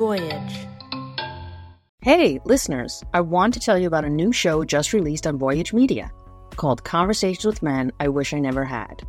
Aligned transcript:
Voyage. 0.00 0.66
Hey, 2.00 2.40
listeners, 2.46 3.04
I 3.12 3.20
want 3.20 3.52
to 3.52 3.60
tell 3.60 3.78
you 3.78 3.86
about 3.86 4.06
a 4.06 4.08
new 4.08 4.32
show 4.32 4.64
just 4.64 4.94
released 4.94 5.26
on 5.26 5.36
Voyage 5.36 5.74
Media 5.74 6.10
called 6.56 6.82
Conversations 6.84 7.44
with 7.44 7.62
Men 7.62 7.92
I 8.00 8.08
Wish 8.08 8.32
I 8.32 8.38
Never 8.38 8.64
Had. 8.64 9.02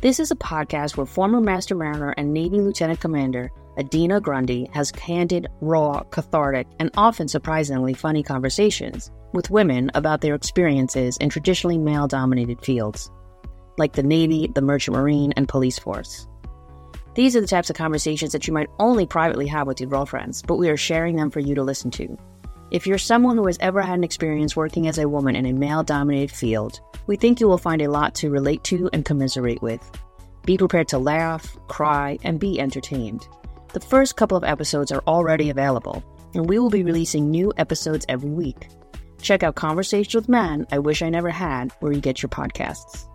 This 0.00 0.18
is 0.18 0.32
a 0.32 0.36
podcast 0.36 0.96
where 0.96 1.06
former 1.06 1.40
Master 1.40 1.76
Mariner 1.76 2.10
and 2.16 2.34
Navy 2.34 2.60
Lieutenant 2.60 2.98
Commander 2.98 3.52
Adina 3.78 4.20
Grundy 4.20 4.68
has 4.72 4.90
candid, 4.90 5.46
raw, 5.60 6.02
cathartic, 6.10 6.66
and 6.80 6.90
often 6.96 7.28
surprisingly 7.28 7.94
funny 7.94 8.24
conversations 8.24 9.12
with 9.32 9.48
women 9.48 9.92
about 9.94 10.22
their 10.22 10.34
experiences 10.34 11.16
in 11.18 11.28
traditionally 11.28 11.78
male 11.78 12.08
dominated 12.08 12.60
fields, 12.62 13.12
like 13.78 13.92
the 13.92 14.02
Navy, 14.02 14.50
the 14.52 14.60
Merchant 14.60 14.96
Marine, 14.96 15.32
and 15.36 15.48
police 15.48 15.78
force. 15.78 16.26
These 17.14 17.36
are 17.36 17.40
the 17.42 17.46
types 17.46 17.68
of 17.68 17.76
conversations 17.76 18.32
that 18.32 18.46
you 18.46 18.54
might 18.54 18.70
only 18.78 19.06
privately 19.06 19.46
have 19.48 19.66
with 19.66 19.80
your 19.80 19.90
girlfriends, 19.90 20.40
but 20.40 20.56
we 20.56 20.70
are 20.70 20.76
sharing 20.76 21.16
them 21.16 21.30
for 21.30 21.40
you 21.40 21.54
to 21.54 21.62
listen 21.62 21.90
to. 21.92 22.16
If 22.70 22.86
you're 22.86 22.96
someone 22.96 23.36
who 23.36 23.46
has 23.46 23.58
ever 23.60 23.82
had 23.82 23.98
an 23.98 24.04
experience 24.04 24.56
working 24.56 24.88
as 24.88 24.96
a 24.96 25.08
woman 25.08 25.36
in 25.36 25.44
a 25.44 25.52
male 25.52 25.82
dominated 25.82 26.34
field, 26.34 26.80
we 27.06 27.16
think 27.16 27.38
you 27.38 27.46
will 27.46 27.58
find 27.58 27.82
a 27.82 27.90
lot 27.90 28.14
to 28.16 28.30
relate 28.30 28.64
to 28.64 28.88
and 28.94 29.04
commiserate 29.04 29.60
with. 29.60 29.80
Be 30.46 30.56
prepared 30.56 30.88
to 30.88 30.98
laugh, 30.98 31.54
cry, 31.68 32.18
and 32.22 32.40
be 32.40 32.58
entertained. 32.58 33.28
The 33.74 33.80
first 33.80 34.16
couple 34.16 34.38
of 34.38 34.44
episodes 34.44 34.90
are 34.90 35.02
already 35.06 35.50
available, 35.50 36.02
and 36.32 36.48
we 36.48 36.58
will 36.58 36.70
be 36.70 36.82
releasing 36.82 37.30
new 37.30 37.52
episodes 37.58 38.06
every 38.08 38.30
week. 38.30 38.68
Check 39.20 39.42
out 39.42 39.54
Conversations 39.54 40.14
with 40.14 40.30
Men 40.30 40.66
I 40.72 40.78
Wish 40.78 41.02
I 41.02 41.10
Never 41.10 41.30
Had 41.30 41.72
where 41.80 41.92
you 41.92 42.00
get 42.00 42.22
your 42.22 42.30
podcasts. 42.30 43.06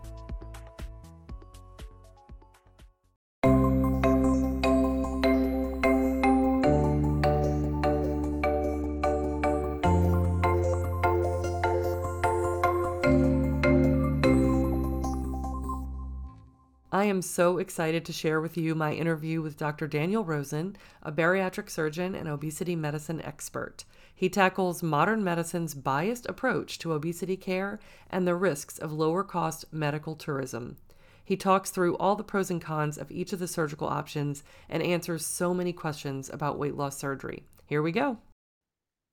Am 17.08 17.22
so 17.22 17.58
excited 17.58 18.06
to 18.06 18.14
share 18.14 18.40
with 18.40 18.58
you 18.58 18.76
my 18.76 18.94
interview 18.94 19.42
with 19.42 19.58
Dr. 19.58 19.88
Daniel 19.88 20.24
Rosen, 20.24 20.78
a 21.02 21.12
bariatric 21.12 21.70
surgeon 21.70 22.14
and 22.16 22.28
obesity 22.28 22.76
medicine 22.76 23.22
expert. 23.22 23.84
He 24.14 24.30
tackles 24.30 24.84
modern 24.84 25.24
medicine's 25.24 25.74
biased 25.74 26.26
approach 26.28 26.80
to 26.80 26.94
obesity 26.94 27.38
care 27.38 27.80
and 28.10 28.28
the 28.28 28.36
risks 28.36 28.78
of 28.78 28.92
lower 28.92 29.24
cost 29.24 29.66
medical 29.72 30.16
tourism. 30.16 30.78
He 31.24 31.36
talks 31.36 31.72
through 31.72 31.98
all 31.98 32.16
the 32.16 32.24
pros 32.24 32.50
and 32.50 32.62
cons 32.62 32.98
of 32.98 33.12
each 33.12 33.34
of 33.34 33.40
the 33.40 33.48
surgical 33.48 33.88
options 33.88 34.44
and 34.70 34.82
answers 34.82 35.26
so 35.26 35.54
many 35.54 35.74
questions 35.74 36.30
about 36.30 36.58
weight 36.58 36.76
loss 36.76 36.98
surgery. 36.98 37.44
Here 37.66 37.82
we 37.82 37.92
go. 37.92 38.18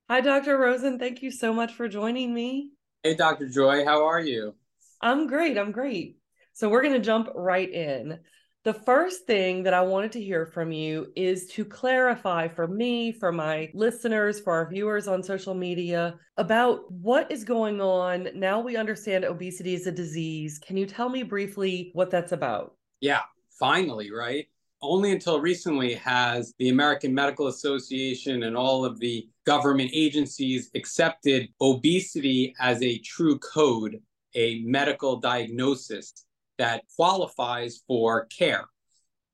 Hi, 0.09 0.21
Dr. 0.21 0.57
Rosen. 0.57 0.99
Thank 0.99 1.23
you 1.23 1.31
so 1.31 1.53
much 1.53 1.73
for 1.73 1.89
joining 1.89 2.33
me. 2.33 2.71
Hey, 3.03 3.15
Dr. 3.15 3.49
Joy. 3.49 3.85
How 3.85 4.05
are 4.05 4.21
you? 4.21 4.55
I'm 5.01 5.27
great. 5.27 5.59
I'm 5.59 5.73
great. 5.73 6.19
So 6.55 6.69
we're 6.69 6.83
going 6.83 6.95
to 6.95 7.01
jump 7.01 7.31
right 7.35 7.69
in. 7.69 8.21
The 8.63 8.73
first 8.73 9.27
thing 9.27 9.65
that 9.65 9.75
I 9.75 9.81
wanted 9.81 10.13
to 10.13 10.23
hear 10.23 10.47
from 10.47 10.71
you 10.71 11.09
is 11.17 11.49
to 11.49 11.65
clarify 11.65 12.47
for 12.47 12.69
me, 12.69 13.11
for 13.11 13.33
my 13.33 13.71
listeners, 13.75 14.39
for 14.39 14.53
our 14.53 14.71
viewers 14.71 15.09
on 15.09 15.21
social 15.25 15.53
media 15.53 16.15
about 16.37 16.91
what 16.93 17.31
is 17.33 17.43
going 17.43 17.81
on. 17.81 18.29
Now 18.37 18.61
we 18.61 18.77
understand 18.77 19.25
obesity 19.25 19.75
is 19.75 19.89
a 19.89 19.93
disease. 19.93 20.61
Can 20.61 20.77
you 20.77 20.87
tell 20.87 21.09
me 21.09 21.25
briefly 21.25 21.91
what 21.93 22.13
that's 22.13 22.31
about? 22.31 22.77
Yeah, 23.01 23.23
finally, 23.59 24.13
right? 24.13 24.47
Only 24.81 25.11
until 25.11 25.41
recently 25.41 25.95
has 25.95 26.55
the 26.61 26.69
American 26.69 27.13
Medical 27.13 27.49
Association 27.49 28.45
and 28.45 28.57
all 28.57 28.85
of 28.85 29.01
the 29.01 29.29
government 29.45 29.91
agencies 29.93 30.71
accepted 30.77 31.49
obesity 31.61 32.55
as 32.61 32.81
a 32.81 32.99
true 32.99 33.41
code, 33.41 34.01
a 34.37 34.63
medical 34.63 35.17
diagnosis 35.17 36.25
that 36.59 36.85
qualifies 36.97 37.83
for 37.87 38.27
care 38.27 38.65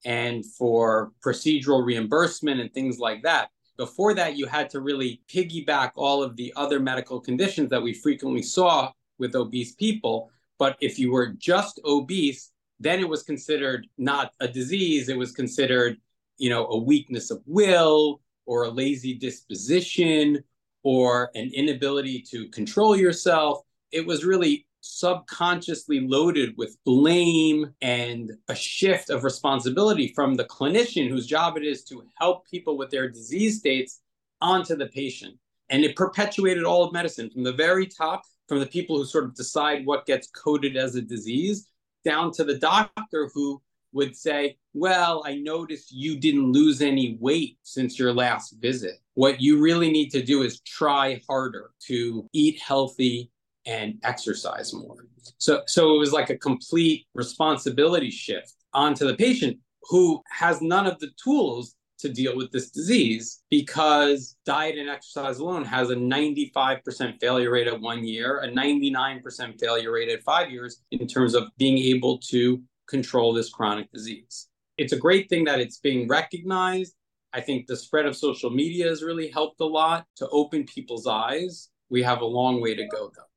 and 0.04 0.44
for 0.44 1.12
procedural 1.24 1.84
reimbursement 1.84 2.60
and 2.60 2.72
things 2.72 2.98
like 2.98 3.22
that. 3.22 3.50
Before 3.76 4.14
that, 4.14 4.36
you 4.36 4.46
had 4.46 4.70
to 4.70 4.80
really 4.80 5.22
piggyback 5.28 5.92
all 5.96 6.22
of 6.22 6.36
the 6.36 6.52
other 6.56 6.80
medical 6.80 7.20
conditions 7.20 7.70
that 7.70 7.82
we 7.82 7.94
frequently 7.94 8.42
saw 8.42 8.92
with 9.18 9.34
obese 9.34 9.74
people. 9.74 10.30
But 10.58 10.76
if 10.80 10.98
you 10.98 11.12
were 11.12 11.28
just 11.38 11.80
obese, 11.84 12.50
then 12.78 13.00
it 13.00 13.08
was 13.08 13.22
considered 13.22 13.86
not 13.98 14.32
a 14.40 14.48
disease, 14.48 15.08
it 15.08 15.16
was 15.16 15.32
considered, 15.32 15.98
you 16.38 16.50
know, 16.50 16.66
a 16.66 16.78
weakness 16.78 17.30
of 17.30 17.42
will 17.46 18.20
or 18.46 18.64
a 18.64 18.70
lazy 18.70 19.14
disposition 19.14 20.42
or 20.82 21.30
an 21.34 21.50
inability 21.54 22.20
to 22.30 22.48
control 22.48 22.96
yourself. 22.96 23.60
It 23.92 24.06
was 24.06 24.24
really 24.24 24.66
subconsciously 24.80 26.00
loaded 26.00 26.54
with 26.56 26.76
blame 26.84 27.72
and 27.82 28.32
a 28.48 28.54
shift 28.54 29.10
of 29.10 29.24
responsibility 29.24 30.12
from 30.14 30.34
the 30.34 30.44
clinician 30.44 31.08
whose 31.08 31.26
job 31.26 31.56
it 31.56 31.64
is 31.64 31.84
to 31.84 32.02
help 32.18 32.48
people 32.48 32.78
with 32.78 32.90
their 32.90 33.08
disease 33.08 33.58
states 33.58 34.00
onto 34.40 34.74
the 34.76 34.86
patient. 34.86 35.36
And 35.68 35.84
it 35.84 35.96
perpetuated 35.96 36.64
all 36.64 36.84
of 36.84 36.92
medicine 36.92 37.30
from 37.30 37.44
the 37.44 37.52
very 37.52 37.86
top, 37.86 38.22
from 38.48 38.58
the 38.58 38.66
people 38.66 38.96
who 38.96 39.04
sort 39.04 39.24
of 39.24 39.34
decide 39.34 39.86
what 39.86 40.06
gets 40.06 40.28
coded 40.28 40.76
as 40.76 40.96
a 40.96 41.02
disease, 41.02 41.68
down 42.04 42.32
to 42.32 42.44
the 42.44 42.58
doctor 42.58 43.30
who 43.32 43.60
would 43.92 44.16
say, 44.16 44.56
Well, 44.72 45.22
I 45.26 45.36
noticed 45.36 45.92
you 45.92 46.18
didn't 46.18 46.52
lose 46.52 46.80
any 46.80 47.16
weight 47.20 47.58
since 47.62 47.98
your 47.98 48.12
last 48.12 48.56
visit. 48.60 49.00
What 49.14 49.40
you 49.40 49.60
really 49.60 49.90
need 49.90 50.10
to 50.10 50.22
do 50.22 50.42
is 50.42 50.60
try 50.60 51.20
harder 51.28 51.70
to 51.86 52.28
eat 52.32 52.60
healthy, 52.60 53.30
and 53.66 53.98
exercise 54.02 54.72
more. 54.72 55.06
So, 55.38 55.62
so 55.66 55.94
it 55.94 55.98
was 55.98 56.12
like 56.12 56.30
a 56.30 56.38
complete 56.38 57.06
responsibility 57.14 58.10
shift 58.10 58.54
onto 58.72 59.06
the 59.06 59.14
patient 59.14 59.58
who 59.84 60.22
has 60.30 60.60
none 60.60 60.86
of 60.86 60.98
the 60.98 61.10
tools 61.22 61.74
to 62.00 62.08
deal 62.08 62.36
with 62.36 62.50
this 62.50 62.70
disease 62.70 63.42
because 63.50 64.36
diet 64.46 64.78
and 64.78 64.88
exercise 64.88 65.38
alone 65.38 65.64
has 65.64 65.90
a 65.90 65.94
95% 65.94 67.20
failure 67.20 67.50
rate 67.50 67.66
at 67.66 67.80
one 67.80 68.04
year, 68.04 68.40
a 68.40 68.48
99% 68.48 69.60
failure 69.60 69.92
rate 69.92 70.08
at 70.08 70.22
five 70.22 70.50
years 70.50 70.80
in 70.90 71.06
terms 71.06 71.34
of 71.34 71.44
being 71.58 71.78
able 71.78 72.18
to 72.18 72.62
control 72.88 73.32
this 73.32 73.50
chronic 73.50 73.90
disease. 73.92 74.48
It's 74.78 74.92
a 74.92 74.98
great 74.98 75.28
thing 75.28 75.44
that 75.44 75.60
it's 75.60 75.78
being 75.78 76.08
recognized. 76.08 76.94
I 77.32 77.40
think 77.40 77.66
the 77.66 77.76
spread 77.76 78.06
of 78.06 78.16
social 78.16 78.50
media 78.50 78.88
has 78.88 79.02
really 79.02 79.28
helped 79.28 79.60
a 79.60 79.66
lot 79.66 80.06
to 80.16 80.28
open 80.30 80.64
people's 80.64 81.06
eyes. 81.06 81.68
We 81.90 82.02
have 82.02 82.22
a 82.22 82.26
long 82.26 82.60
way 82.60 82.74
to 82.74 82.86
go, 82.88 83.10
though. 83.14 83.29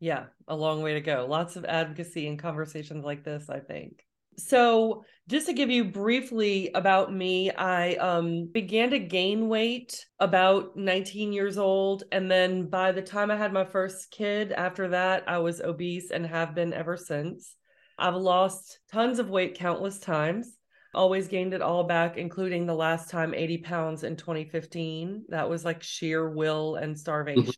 Yeah, 0.00 0.26
a 0.46 0.54
long 0.54 0.82
way 0.82 0.94
to 0.94 1.00
go. 1.00 1.26
Lots 1.28 1.56
of 1.56 1.64
advocacy 1.64 2.28
and 2.28 2.38
conversations 2.38 3.04
like 3.04 3.24
this, 3.24 3.50
I 3.50 3.58
think. 3.58 4.04
So, 4.38 5.04
just 5.26 5.46
to 5.46 5.52
give 5.52 5.68
you 5.68 5.84
briefly 5.84 6.70
about 6.74 7.12
me, 7.12 7.50
I 7.50 7.94
um, 7.94 8.46
began 8.52 8.90
to 8.90 9.00
gain 9.00 9.48
weight 9.48 10.06
about 10.20 10.76
19 10.76 11.32
years 11.32 11.58
old. 11.58 12.04
And 12.12 12.30
then 12.30 12.70
by 12.70 12.92
the 12.92 13.02
time 13.02 13.32
I 13.32 13.36
had 13.36 13.52
my 13.52 13.64
first 13.64 14.12
kid, 14.12 14.52
after 14.52 14.88
that, 14.88 15.24
I 15.26 15.38
was 15.38 15.60
obese 15.60 16.12
and 16.12 16.24
have 16.24 16.54
been 16.54 16.72
ever 16.72 16.96
since. 16.96 17.56
I've 17.98 18.14
lost 18.14 18.78
tons 18.92 19.18
of 19.18 19.28
weight 19.28 19.56
countless 19.56 19.98
times, 19.98 20.56
always 20.94 21.26
gained 21.26 21.52
it 21.52 21.60
all 21.60 21.82
back, 21.82 22.16
including 22.16 22.64
the 22.64 22.74
last 22.74 23.10
time 23.10 23.34
80 23.34 23.58
pounds 23.58 24.04
in 24.04 24.14
2015. 24.14 25.24
That 25.30 25.50
was 25.50 25.64
like 25.64 25.82
sheer 25.82 26.30
will 26.30 26.76
and 26.76 26.96
starvation. 26.96 27.54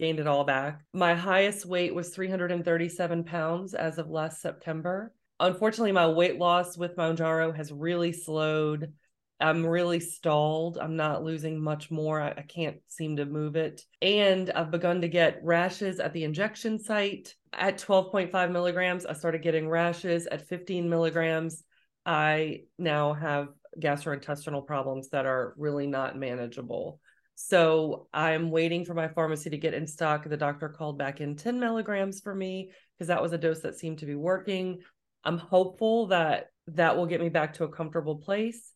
Gained 0.00 0.18
it 0.18 0.26
all 0.26 0.44
back. 0.44 0.80
My 0.94 1.14
highest 1.14 1.66
weight 1.66 1.94
was 1.94 2.08
337 2.08 3.22
pounds 3.22 3.74
as 3.74 3.98
of 3.98 4.08
last 4.08 4.40
September. 4.40 5.12
Unfortunately, 5.38 5.92
my 5.92 6.08
weight 6.08 6.38
loss 6.38 6.78
with 6.78 6.96
Mounjaro 6.96 7.54
has 7.54 7.70
really 7.70 8.10
slowed. 8.14 8.94
I'm 9.40 9.66
really 9.66 10.00
stalled. 10.00 10.78
I'm 10.78 10.96
not 10.96 11.22
losing 11.22 11.60
much 11.60 11.90
more. 11.90 12.18
I, 12.18 12.30
I, 12.30 12.44
can't 12.48 12.78
seem 12.88 13.16
to 13.16 13.26
move 13.26 13.56
it. 13.56 13.82
And 14.00 14.50
I've 14.52 14.70
begun 14.70 15.02
to 15.02 15.08
get 15.08 15.40
rashes 15.42 16.00
at 16.00 16.14
the 16.14 16.24
injection 16.24 16.78
site. 16.78 17.34
At 17.52 17.78
12.5 17.78 18.52
milligrams, 18.52 19.04
I 19.04 19.12
started 19.12 19.42
getting 19.42 19.68
rashes. 19.68 20.26
At 20.26 20.48
15 20.48 20.88
milligrams, 20.88 21.62
I 22.06 22.62
now 22.78 23.12
have 23.12 23.48
gastrointestinal 23.78 24.66
problems 24.66 25.10
that 25.10 25.26
are 25.26 25.52
really 25.58 25.86
not 25.86 26.16
manageable. 26.16 27.00
So 27.42 28.06
I'm 28.12 28.50
waiting 28.50 28.84
for 28.84 28.92
my 28.92 29.08
pharmacy 29.08 29.48
to 29.48 29.56
get 29.56 29.72
in 29.72 29.86
stock. 29.86 30.28
The 30.28 30.36
doctor 30.36 30.68
called 30.68 30.98
back 30.98 31.22
in 31.22 31.36
10 31.36 31.58
milligrams 31.58 32.20
for 32.20 32.34
me 32.34 32.70
because 32.94 33.08
that 33.08 33.22
was 33.22 33.32
a 33.32 33.38
dose 33.38 33.60
that 33.60 33.78
seemed 33.78 33.98
to 34.00 34.06
be 34.06 34.14
working. 34.14 34.80
I'm 35.24 35.38
hopeful 35.38 36.08
that 36.08 36.48
that 36.66 36.96
will 36.96 37.06
get 37.06 37.20
me 37.20 37.30
back 37.30 37.54
to 37.54 37.64
a 37.64 37.72
comfortable 37.72 38.16
place, 38.16 38.74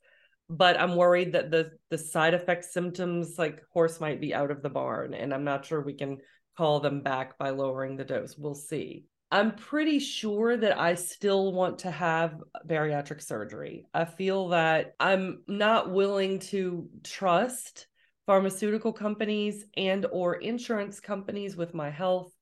but 0.49 0.81
I'm 0.81 0.97
worried 0.97 1.33
that 1.33 1.51
the 1.51 1.73
the 1.91 1.99
side 1.99 2.33
effect 2.33 2.65
symptoms 2.65 3.39
like 3.39 3.63
horse 3.71 4.01
might 4.01 4.19
be 4.19 4.35
out 4.35 4.51
of 4.51 4.63
the 4.63 4.71
barn 4.71 5.13
and 5.13 5.35
I'm 5.35 5.45
not 5.45 5.67
sure 5.67 5.83
we 5.83 5.93
can 5.95 6.19
call 6.57 6.81
them 6.81 7.03
back 7.03 7.37
by 7.37 7.51
lowering 7.51 7.97
the 7.97 8.05
dose. 8.05 8.35
We'll 8.39 8.55
see. 8.55 9.05
I'm 9.31 9.57
pretty 9.57 9.99
sure 9.99 10.57
that 10.57 10.81
I 10.81 10.95
still 10.95 11.53
want 11.53 11.81
to 11.81 11.91
have 11.91 12.41
bariatric 12.67 13.23
surgery. 13.23 13.85
I 13.93 14.07
feel 14.07 14.49
that 14.49 14.95
I'm 14.99 15.43
not 15.47 15.91
willing 15.91 16.39
to 16.51 16.89
trust 17.03 17.89
pharmaceutical 18.27 18.93
companies 18.93 19.65
and 19.77 20.07
or 20.13 20.37
insurance 20.37 21.01
companies 21.01 21.57
with 21.57 21.75
my 21.75 21.91
health 21.91 22.33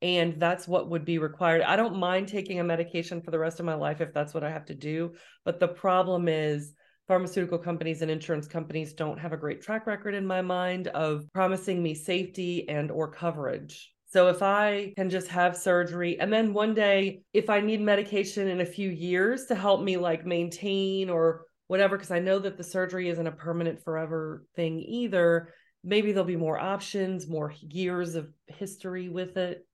and 0.00 0.38
that's 0.38 0.68
what 0.68 0.90
would 0.90 1.04
be 1.04 1.18
required. 1.18 1.62
I 1.62 1.74
don't 1.74 1.96
mind 1.96 2.28
taking 2.28 2.60
a 2.60 2.64
medication 2.64 3.20
for 3.20 3.30
the 3.30 3.38
rest 3.38 3.58
of 3.58 3.66
my 3.66 3.74
life 3.74 4.00
if 4.00 4.12
that's 4.12 4.32
what 4.32 4.44
I 4.44 4.50
have 4.50 4.66
to 4.66 4.74
do, 4.74 5.14
but 5.44 5.58
the 5.58 5.68
problem 5.68 6.28
is 6.28 6.72
pharmaceutical 7.08 7.58
companies 7.58 8.02
and 8.02 8.10
insurance 8.10 8.46
companies 8.46 8.92
don't 8.92 9.18
have 9.18 9.32
a 9.32 9.36
great 9.36 9.62
track 9.62 9.86
record 9.86 10.14
in 10.14 10.26
my 10.26 10.42
mind 10.42 10.88
of 10.88 11.24
promising 11.32 11.82
me 11.82 11.94
safety 11.94 12.68
and 12.68 12.90
or 12.90 13.10
coverage. 13.10 13.92
So 14.10 14.28
if 14.28 14.42
I 14.42 14.92
can 14.96 15.10
just 15.10 15.28
have 15.28 15.56
surgery 15.56 16.18
and 16.20 16.32
then 16.32 16.52
one 16.52 16.74
day 16.74 17.22
if 17.32 17.50
I 17.50 17.60
need 17.60 17.80
medication 17.80 18.48
in 18.48 18.60
a 18.60 18.66
few 18.66 18.88
years 18.88 19.46
to 19.46 19.54
help 19.54 19.82
me 19.82 19.96
like 19.96 20.24
maintain 20.24 21.10
or 21.10 21.44
whatever 21.68 21.96
because 21.96 22.10
I 22.10 22.18
know 22.18 22.38
that 22.40 22.56
the 22.56 22.64
surgery 22.64 23.08
isn't 23.08 23.26
a 23.26 23.32
permanent 23.32 23.82
forever 23.84 24.44
thing 24.56 24.80
either, 24.80 25.54
maybe 25.84 26.12
there'll 26.12 26.26
be 26.26 26.36
more 26.36 26.58
options, 26.58 27.28
more 27.28 27.54
years 27.60 28.14
of 28.14 28.28
history 28.46 29.08
with 29.08 29.36
it. 29.36 29.64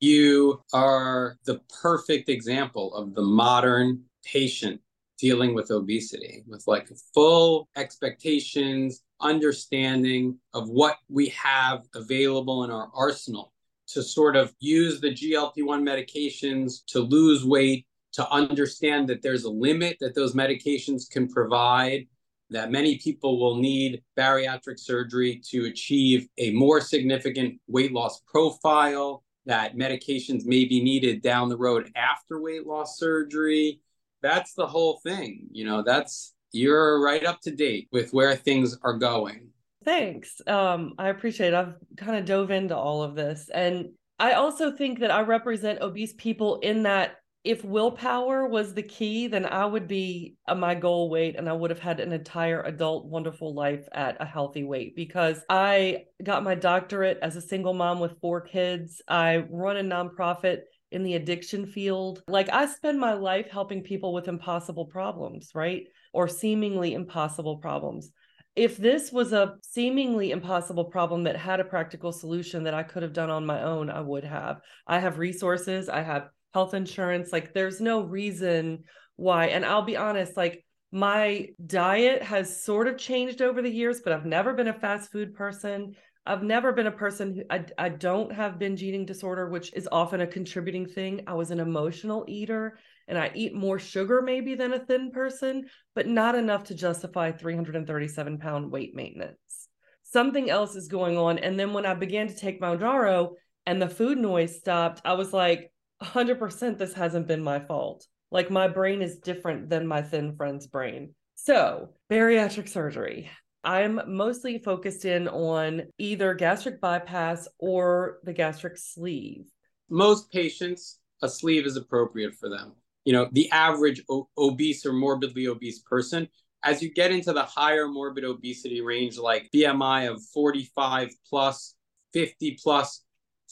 You 0.00 0.62
are 0.72 1.36
the 1.44 1.60
perfect 1.82 2.28
example 2.28 2.94
of 2.94 3.14
the 3.14 3.22
modern 3.22 4.04
patient 4.24 4.80
dealing 5.18 5.54
with 5.54 5.70
obesity 5.70 6.42
with 6.46 6.64
like 6.66 6.90
full 7.14 7.68
expectations, 7.76 9.02
understanding 9.20 10.38
of 10.54 10.70
what 10.70 10.96
we 11.10 11.28
have 11.28 11.84
available 11.94 12.64
in 12.64 12.70
our 12.70 12.88
arsenal 12.94 13.52
to 13.88 14.02
sort 14.02 14.36
of 14.36 14.54
use 14.60 15.00
the 15.00 15.12
GLP 15.12 15.62
1 15.62 15.84
medications 15.84 16.84
to 16.86 17.00
lose 17.00 17.44
weight, 17.44 17.84
to 18.12 18.28
understand 18.30 19.08
that 19.08 19.22
there's 19.22 19.44
a 19.44 19.50
limit 19.50 19.96
that 20.00 20.14
those 20.14 20.34
medications 20.34 21.08
can 21.08 21.28
provide, 21.28 22.06
that 22.50 22.72
many 22.72 22.98
people 22.98 23.38
will 23.38 23.56
need 23.56 24.02
bariatric 24.18 24.78
surgery 24.78 25.40
to 25.50 25.66
achieve 25.66 26.28
a 26.38 26.50
more 26.52 26.80
significant 26.80 27.60
weight 27.68 27.92
loss 27.92 28.20
profile, 28.26 29.22
that 29.46 29.76
medications 29.76 30.44
may 30.44 30.64
be 30.64 30.82
needed 30.82 31.22
down 31.22 31.48
the 31.48 31.56
road 31.56 31.90
after 31.96 32.40
weight 32.40 32.66
loss 32.66 32.98
surgery. 32.98 33.80
That's 34.22 34.54
the 34.54 34.66
whole 34.66 35.00
thing. 35.02 35.46
You 35.52 35.64
know, 35.64 35.82
that's 35.82 36.34
you're 36.52 37.00
right 37.02 37.24
up 37.24 37.40
to 37.42 37.50
date 37.50 37.88
with 37.92 38.12
where 38.12 38.34
things 38.34 38.76
are 38.82 38.98
going. 38.98 39.48
Thanks. 39.84 40.42
Um, 40.46 40.94
I 40.98 41.08
appreciate 41.08 41.48
it. 41.48 41.54
I've 41.54 41.74
kind 41.96 42.16
of 42.16 42.26
dove 42.26 42.50
into 42.50 42.76
all 42.76 43.02
of 43.02 43.14
this. 43.14 43.48
And 43.52 43.90
I 44.18 44.32
also 44.32 44.76
think 44.76 44.98
that 44.98 45.10
I 45.10 45.22
represent 45.22 45.80
obese 45.80 46.12
people 46.12 46.58
in 46.58 46.82
that 46.82 47.16
if 47.42 47.64
willpower 47.64 48.46
was 48.46 48.74
the 48.74 48.82
key, 48.82 49.26
then 49.26 49.46
I 49.46 49.64
would 49.64 49.88
be 49.88 50.36
at 50.46 50.58
my 50.58 50.74
goal 50.74 51.08
weight 51.08 51.36
and 51.36 51.48
I 51.48 51.54
would 51.54 51.70
have 51.70 51.78
had 51.78 51.98
an 51.98 52.12
entire 52.12 52.62
adult, 52.62 53.06
wonderful 53.06 53.54
life 53.54 53.88
at 53.92 54.20
a 54.20 54.26
healthy 54.26 54.62
weight 54.62 54.94
because 54.94 55.42
I 55.48 56.04
got 56.22 56.44
my 56.44 56.54
doctorate 56.54 57.18
as 57.22 57.36
a 57.36 57.40
single 57.40 57.72
mom 57.72 57.98
with 57.98 58.20
four 58.20 58.42
kids. 58.42 59.00
I 59.08 59.44
run 59.48 59.78
a 59.78 59.82
nonprofit 59.82 60.60
in 60.90 61.02
the 61.02 61.14
addiction 61.14 61.66
field. 61.66 62.22
Like 62.28 62.50
I 62.50 62.66
spend 62.66 63.00
my 63.00 63.14
life 63.14 63.48
helping 63.48 63.82
people 63.82 64.12
with 64.12 64.28
impossible 64.28 64.86
problems, 64.86 65.50
right? 65.54 65.84
Or 66.12 66.28
seemingly 66.28 66.92
impossible 66.92 67.56
problems. 67.58 68.10
If 68.54 68.76
this 68.76 69.12
was 69.12 69.32
a 69.32 69.54
seemingly 69.62 70.32
impossible 70.32 70.86
problem 70.86 71.22
that 71.22 71.36
had 71.36 71.60
a 71.60 71.64
practical 71.64 72.12
solution 72.12 72.64
that 72.64 72.74
I 72.74 72.82
could 72.82 73.02
have 73.02 73.14
done 73.14 73.30
on 73.30 73.46
my 73.46 73.62
own, 73.62 73.88
I 73.88 74.00
would 74.00 74.24
have. 74.24 74.60
I 74.86 74.98
have 74.98 75.18
resources, 75.18 75.88
I 75.88 76.02
have 76.02 76.28
health 76.54 76.74
insurance. 76.74 77.32
Like 77.32 77.54
there's 77.54 77.80
no 77.80 78.02
reason 78.02 78.84
why. 79.16 79.46
And 79.46 79.64
I'll 79.64 79.82
be 79.82 79.96
honest, 79.96 80.36
like 80.36 80.64
my 80.92 81.48
diet 81.64 82.22
has 82.22 82.62
sort 82.62 82.88
of 82.88 82.98
changed 82.98 83.42
over 83.42 83.62
the 83.62 83.70
years, 83.70 84.00
but 84.02 84.12
I've 84.12 84.26
never 84.26 84.52
been 84.54 84.68
a 84.68 84.72
fast 84.72 85.12
food 85.12 85.34
person. 85.34 85.94
I've 86.26 86.42
never 86.42 86.72
been 86.72 86.86
a 86.86 86.92
person 86.92 87.34
who 87.34 87.42
I, 87.50 87.64
I 87.78 87.88
don't 87.88 88.32
have 88.32 88.58
binge 88.58 88.82
eating 88.82 89.06
disorder, 89.06 89.48
which 89.48 89.72
is 89.74 89.88
often 89.90 90.20
a 90.20 90.26
contributing 90.26 90.86
thing. 90.86 91.22
I 91.26 91.34
was 91.34 91.50
an 91.50 91.60
emotional 91.60 92.24
eater 92.28 92.78
and 93.08 93.18
I 93.18 93.30
eat 93.34 93.54
more 93.54 93.78
sugar 93.78 94.20
maybe 94.22 94.54
than 94.54 94.72
a 94.72 94.84
thin 94.84 95.10
person, 95.10 95.66
but 95.94 96.06
not 96.06 96.34
enough 96.34 96.64
to 96.64 96.74
justify 96.74 97.32
337 97.32 98.38
pound 98.38 98.70
weight 98.70 98.94
maintenance. 98.94 99.68
Something 100.02 100.50
else 100.50 100.76
is 100.76 100.88
going 100.88 101.16
on. 101.16 101.38
And 101.38 101.58
then 101.58 101.72
when 101.72 101.86
I 101.86 101.94
began 101.94 102.28
to 102.28 102.36
take 102.36 102.60
Mounjaro 102.60 103.34
and 103.66 103.80
the 103.80 103.88
food 103.88 104.18
noise 104.18 104.56
stopped, 104.56 105.00
I 105.04 105.14
was 105.14 105.32
like, 105.32 105.69
100% 106.02 106.78
this 106.78 106.94
hasn't 106.94 107.26
been 107.26 107.42
my 107.42 107.60
fault. 107.60 108.06
Like 108.30 108.50
my 108.50 108.68
brain 108.68 109.02
is 109.02 109.18
different 109.18 109.68
than 109.68 109.86
my 109.86 110.02
thin 110.02 110.36
friend's 110.36 110.66
brain. 110.66 111.14
So, 111.34 111.90
bariatric 112.10 112.68
surgery. 112.68 113.30
I'm 113.64 114.00
mostly 114.06 114.58
focused 114.58 115.04
in 115.04 115.28
on 115.28 115.82
either 115.98 116.34
gastric 116.34 116.80
bypass 116.80 117.48
or 117.58 118.18
the 118.24 118.32
gastric 118.32 118.76
sleeve. 118.76 119.46
Most 119.88 120.30
patients, 120.30 120.98
a 121.22 121.28
sleeve 121.28 121.66
is 121.66 121.76
appropriate 121.76 122.34
for 122.34 122.48
them. 122.48 122.74
You 123.04 123.12
know, 123.12 123.28
the 123.32 123.50
average 123.50 124.02
obese 124.38 124.86
or 124.86 124.92
morbidly 124.92 125.46
obese 125.46 125.80
person, 125.80 126.28
as 126.64 126.82
you 126.82 126.92
get 126.92 127.10
into 127.10 127.32
the 127.32 127.42
higher 127.42 127.88
morbid 127.88 128.24
obesity 128.24 128.80
range, 128.80 129.18
like 129.18 129.50
BMI 129.54 130.10
of 130.10 130.22
45 130.32 131.10
plus, 131.28 131.74
50 132.12 132.58
plus, 132.62 133.04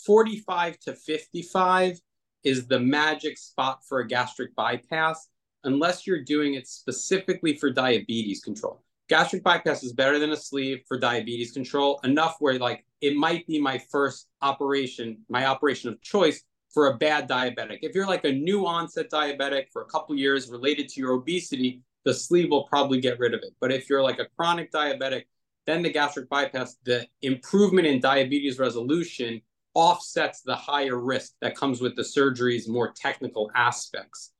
45 0.05 0.79
to 0.81 0.95
55 0.95 1.99
is 2.49 2.67
the 2.67 2.81
magic 2.81 3.37
spot 3.37 3.85
for 3.87 4.01
a 4.01 4.09
gastric 4.09 4.57
bypass 4.57 5.29
unless 5.65 6.07
you're 6.07 6.25
doing 6.25 6.55
it 6.55 6.67
specifically 6.67 7.55
for 7.55 7.71
diabetes 7.71 8.41
control. 8.43 8.83
Gastric 9.11 9.43
bypass 9.43 9.83
is 9.83 9.93
better 9.93 10.19
than 10.19 10.31
a 10.31 10.37
sleeve 10.37 10.81
for 10.89 10.99
diabetes 10.99 11.53
control, 11.53 12.01
enough 12.05 12.37
where 12.39 12.59
like 12.59 12.87
it 13.03 13.17
might 13.17 13.47
be 13.47 13.61
my 13.61 13.77
first 13.77 14.29
operation, 14.41 15.19
my 15.29 15.45
operation 15.45 15.91
of 15.91 16.01
choice 16.01 16.43
for 16.73 16.89
a 16.89 16.97
bad 16.97 17.29
diabetic. 17.29 17.81
If 17.83 17.95
you're 17.95 18.07
like 18.07 18.25
a 18.25 18.33
new 18.33 18.67
onset 18.67 19.11
diabetic 19.11 19.67
for 19.71 19.83
a 19.83 19.87
couple 19.87 20.17
years 20.17 20.49
related 20.49 20.89
to 20.91 21.01
your 21.01 21.13
obesity, 21.13 21.83
the 22.05 22.15
sleeve 22.15 22.51
will 22.51 22.65
probably 22.65 22.99
get 23.01 23.19
rid 23.19 23.35
of 23.35 23.41
it. 23.43 23.53
But 23.61 23.73
if 23.73 23.91
you're 23.91 24.03
like 24.03 24.21
a 24.21 24.27
chronic 24.37 24.73
diabetic, 24.73 25.25
then 25.67 25.83
the 25.83 25.91
gastric 25.91 26.31
bypass, 26.31 26.77
the 26.85 27.07
improvement 27.21 27.87
in 27.87 28.01
diabetes 28.01 28.59
resolution 28.59 29.43
offsets 29.75 30.43
the 30.43 30.55
higher 30.55 30.99
risk 30.99 31.33
that 31.41 31.57
comes 31.57 31.81
with 31.81 31.97
the 31.97 32.05
surgery's 32.05 32.69
more 32.69 32.93
technical 32.95 33.51
aspects. 33.55 34.33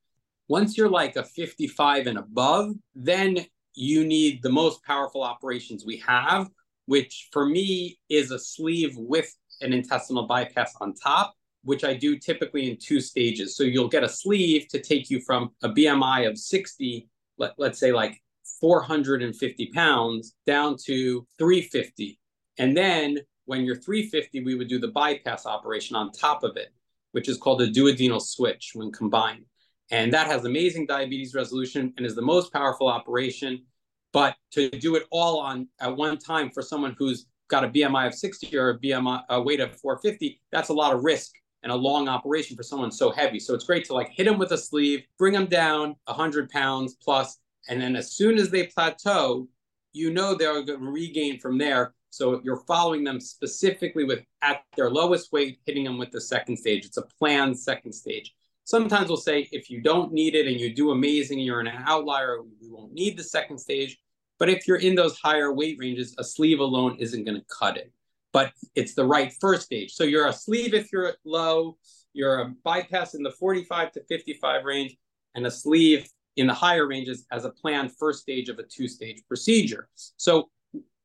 Once 0.47 0.77
you're 0.77 0.89
like 0.89 1.15
a 1.15 1.23
55 1.23 2.07
and 2.07 2.17
above, 2.17 2.73
then 2.95 3.45
you 3.75 4.03
need 4.05 4.41
the 4.41 4.49
most 4.49 4.83
powerful 4.83 5.23
operations 5.23 5.85
we 5.85 5.97
have, 5.97 6.49
which 6.85 7.29
for 7.31 7.45
me 7.45 7.99
is 8.09 8.31
a 8.31 8.39
sleeve 8.39 8.95
with 8.97 9.33
an 9.61 9.73
intestinal 9.73 10.25
bypass 10.25 10.73
on 10.81 10.93
top, 10.93 11.35
which 11.63 11.83
I 11.83 11.93
do 11.93 12.17
typically 12.17 12.69
in 12.69 12.77
two 12.77 12.99
stages. 12.99 13.55
So 13.55 13.63
you'll 13.63 13.89
get 13.89 14.03
a 14.03 14.09
sleeve 14.09 14.67
to 14.69 14.81
take 14.81 15.09
you 15.09 15.21
from 15.21 15.51
a 15.63 15.69
BMI 15.69 16.27
of 16.27 16.37
60, 16.37 17.07
let, 17.37 17.53
let's 17.57 17.79
say 17.79 17.91
like 17.91 18.19
450 18.59 19.67
pounds, 19.67 20.35
down 20.45 20.75
to 20.85 21.27
350. 21.37 22.19
And 22.57 22.75
then 22.75 23.19
when 23.49 23.65
you're 23.65 23.75
350, 23.75 24.43
we 24.43 24.53
would 24.53 24.67
do 24.67 24.77
the 24.77 24.89
bypass 24.89 25.47
operation 25.47 25.95
on 25.95 26.11
top 26.11 26.43
of 26.43 26.55
it, 26.55 26.71
which 27.13 27.27
is 27.27 27.35
called 27.35 27.63
a 27.63 27.67
duodenal 27.67 28.21
switch 28.21 28.73
when 28.75 28.91
combined. 28.91 29.43
And 29.89 30.13
that 30.13 30.27
has 30.27 30.45
amazing 30.45 30.85
diabetes 30.85 31.33
resolution 31.33 31.91
and 31.97 32.05
is 32.05 32.13
the 32.13 32.21
most 32.21 32.53
powerful 32.53 32.87
operation. 32.87 33.63
But 34.13 34.35
to 34.51 34.69
do 34.69 34.95
it 34.97 35.07
all 35.09 35.39
on 35.39 35.67
at 35.81 35.97
one 35.97 36.19
time 36.19 36.51
for 36.51 36.61
someone 36.61 36.95
who's 36.99 37.25
got 37.47 37.63
a 37.63 37.69
BMI 37.69 38.05
of 38.05 38.13
60 38.13 38.55
or 38.55 38.69
a 38.69 38.77
BMI 38.77 39.23
a 39.29 39.41
weight 39.41 39.61
of 39.61 39.75
450, 39.79 40.39
that's 40.51 40.69
a 40.69 40.73
lot 40.73 40.93
of 40.93 41.03
risk 41.03 41.31
and 41.63 41.71
a 41.71 41.75
long 41.75 42.07
operation 42.07 42.55
for 42.55 42.61
someone 42.61 42.91
so 42.91 43.09
heavy. 43.09 43.39
So 43.39 43.55
it's 43.55 43.65
great 43.65 43.83
to 43.85 43.95
like 43.95 44.09
hit 44.09 44.25
them 44.25 44.37
with 44.37 44.51
a 44.51 44.59
sleeve, 44.59 45.05
bring 45.17 45.33
them 45.33 45.47
down 45.47 45.95
100 46.05 46.51
pounds 46.51 46.97
plus, 47.03 47.39
and 47.67 47.81
then 47.81 47.95
as 47.95 48.11
soon 48.11 48.37
as 48.37 48.51
they 48.51 48.67
plateau, 48.67 49.47
you 49.91 50.13
know 50.13 50.35
they're 50.35 50.61
going 50.61 50.81
to 50.81 50.91
regain 50.91 51.39
from 51.39 51.57
there 51.57 51.95
so 52.09 52.41
you're 52.43 52.63
following 52.67 53.03
them 53.03 53.19
specifically 53.19 54.03
with 54.03 54.23
at 54.41 54.63
their 54.75 54.89
lowest 54.89 55.31
weight, 55.31 55.59
hitting 55.65 55.83
them 55.83 55.97
with 55.97 56.11
the 56.11 56.21
second 56.21 56.57
stage. 56.57 56.85
It's 56.85 56.97
a 56.97 57.03
planned 57.19 57.57
second 57.57 57.93
stage. 57.93 58.33
Sometimes 58.63 59.07
we'll 59.07 59.17
say 59.17 59.47
if 59.51 59.69
you 59.69 59.81
don't 59.81 60.11
need 60.11 60.35
it 60.35 60.47
and 60.47 60.59
you 60.59 60.73
do 60.73 60.91
amazing 60.91 61.39
you're 61.39 61.59
an 61.59 61.67
outlier, 61.67 62.41
we 62.61 62.69
won't 62.69 62.93
need 62.93 63.17
the 63.17 63.23
second 63.23 63.57
stage. 63.57 63.97
But 64.37 64.49
if 64.49 64.67
you're 64.67 64.77
in 64.77 64.95
those 64.95 65.17
higher 65.17 65.51
weight 65.51 65.77
ranges, 65.79 66.15
a 66.17 66.23
sleeve 66.23 66.59
alone 66.59 66.97
isn't 66.99 67.25
going 67.25 67.39
to 67.39 67.45
cut 67.47 67.77
it. 67.77 67.91
But 68.31 68.53
it's 68.75 68.93
the 68.93 69.05
right 69.05 69.33
first 69.41 69.63
stage. 69.63 69.93
So 69.93 70.03
you're 70.03 70.27
a 70.27 70.33
sleeve 70.33 70.73
if 70.73 70.91
you're 70.91 71.13
low, 71.25 71.77
you're 72.13 72.41
a 72.41 72.53
bypass 72.63 73.15
in 73.15 73.23
the 73.23 73.31
45 73.31 73.91
to 73.93 74.03
55 74.07 74.63
range, 74.63 74.95
and 75.35 75.45
a 75.45 75.51
sleeve 75.51 76.07
in 76.37 76.47
the 76.47 76.53
higher 76.53 76.87
ranges 76.87 77.25
as 77.31 77.45
a 77.45 77.49
planned 77.49 77.91
first 77.97 78.21
stage 78.21 78.49
of 78.49 78.59
a 78.59 78.63
two 78.63 78.87
stage 78.87 79.21
procedure. 79.27 79.89
So 79.95 80.49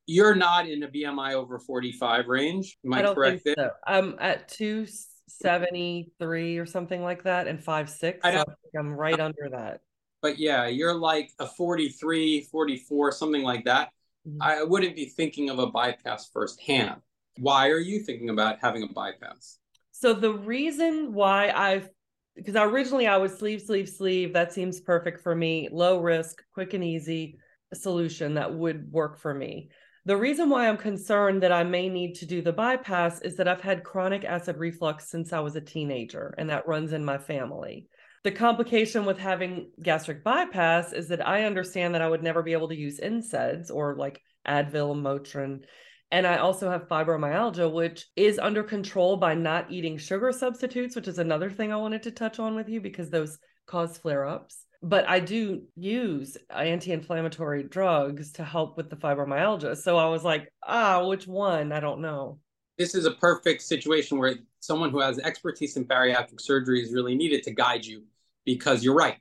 you're 0.06 0.34
not 0.34 0.68
in 0.68 0.82
a 0.82 0.88
BMI 0.88 1.32
over 1.34 1.58
45 1.58 2.28
range. 2.28 2.76
Am 2.84 2.92
I, 2.92 3.04
I 3.04 3.14
correct? 3.14 3.48
So. 3.56 3.70
I'm 3.86 4.16
at 4.20 4.48
273 4.48 6.58
or 6.58 6.66
something 6.66 7.02
like 7.02 7.22
that 7.24 7.46
and 7.46 7.62
five 7.62 7.88
six. 7.88 8.20
I 8.24 8.32
So 8.32 8.40
I 8.40 8.44
think 8.44 8.74
I'm 8.78 8.92
right 8.92 9.20
under 9.20 9.48
that. 9.50 9.80
But 10.20 10.38
yeah, 10.38 10.66
you're 10.66 10.94
like 10.94 11.30
a 11.38 11.46
43, 11.46 12.42
44, 12.50 13.12
something 13.12 13.42
like 13.42 13.64
that. 13.64 13.90
Mhm. 14.26 14.38
I 14.40 14.62
wouldn't 14.62 14.96
be 14.96 15.06
thinking 15.06 15.50
of 15.50 15.58
a 15.58 15.66
bypass 15.66 16.30
firsthand. 16.30 17.02
Why 17.38 17.68
are 17.68 17.78
you 17.78 18.00
thinking 18.00 18.30
about 18.30 18.58
having 18.60 18.82
a 18.82 18.88
bypass? 18.88 19.58
So 19.92 20.14
the 20.14 20.32
reason 20.32 21.12
why 21.12 21.50
I've 21.50 21.90
because 22.36 22.56
originally 22.56 23.06
I 23.06 23.16
was 23.16 23.36
sleeve, 23.36 23.62
sleeve, 23.62 23.88
sleeve. 23.88 24.32
That 24.32 24.52
seems 24.52 24.80
perfect 24.80 25.20
for 25.20 25.36
me. 25.36 25.68
Low 25.70 26.00
risk, 26.00 26.42
quick 26.52 26.74
and 26.74 26.82
easy 26.82 27.38
solution 27.72 28.34
that 28.34 28.52
would 28.52 28.90
work 28.90 29.18
for 29.18 29.32
me. 29.32 29.70
The 30.06 30.16
reason 30.18 30.50
why 30.50 30.68
I'm 30.68 30.76
concerned 30.76 31.42
that 31.42 31.52
I 31.52 31.64
may 31.64 31.88
need 31.88 32.16
to 32.16 32.26
do 32.26 32.42
the 32.42 32.52
bypass 32.52 33.22
is 33.22 33.36
that 33.36 33.48
I've 33.48 33.62
had 33.62 33.84
chronic 33.84 34.22
acid 34.22 34.58
reflux 34.58 35.08
since 35.08 35.32
I 35.32 35.40
was 35.40 35.56
a 35.56 35.62
teenager, 35.62 36.34
and 36.36 36.50
that 36.50 36.68
runs 36.68 36.92
in 36.92 37.02
my 37.02 37.16
family. 37.16 37.88
The 38.22 38.30
complication 38.30 39.06
with 39.06 39.18
having 39.18 39.70
gastric 39.82 40.22
bypass 40.22 40.92
is 40.92 41.08
that 41.08 41.26
I 41.26 41.44
understand 41.44 41.94
that 41.94 42.02
I 42.02 42.08
would 42.08 42.22
never 42.22 42.42
be 42.42 42.52
able 42.52 42.68
to 42.68 42.76
use 42.76 43.00
NSAIDs 43.00 43.70
or 43.70 43.96
like 43.96 44.20
Advil, 44.46 44.94
Motrin. 44.94 45.64
And 46.10 46.26
I 46.26 46.36
also 46.36 46.70
have 46.70 46.86
fibromyalgia, 46.86 47.72
which 47.72 48.04
is 48.14 48.38
under 48.38 48.62
control 48.62 49.16
by 49.16 49.34
not 49.34 49.72
eating 49.72 49.96
sugar 49.96 50.32
substitutes, 50.32 50.94
which 50.96 51.08
is 51.08 51.18
another 51.18 51.50
thing 51.50 51.72
I 51.72 51.76
wanted 51.76 52.02
to 52.02 52.10
touch 52.10 52.38
on 52.38 52.54
with 52.54 52.68
you 52.68 52.82
because 52.82 53.08
those 53.08 53.38
cause 53.66 53.96
flare 53.96 54.26
ups. 54.26 54.66
But 54.84 55.08
I 55.08 55.18
do 55.18 55.62
use 55.76 56.36
anti 56.50 56.92
inflammatory 56.92 57.62
drugs 57.62 58.32
to 58.32 58.44
help 58.44 58.76
with 58.76 58.90
the 58.90 58.96
fibromyalgia. 58.96 59.78
So 59.78 59.96
I 59.96 60.08
was 60.08 60.24
like, 60.24 60.52
ah, 60.62 61.06
which 61.06 61.26
one? 61.26 61.72
I 61.72 61.80
don't 61.80 62.02
know. 62.02 62.38
This 62.76 62.94
is 62.94 63.06
a 63.06 63.12
perfect 63.12 63.62
situation 63.62 64.18
where 64.18 64.34
someone 64.60 64.90
who 64.90 65.00
has 65.00 65.18
expertise 65.18 65.78
in 65.78 65.86
bariatric 65.86 66.38
surgery 66.38 66.82
is 66.82 66.92
really 66.92 67.14
needed 67.14 67.42
to 67.44 67.50
guide 67.50 67.86
you 67.86 68.04
because 68.44 68.84
you're 68.84 68.94
right. 68.94 69.16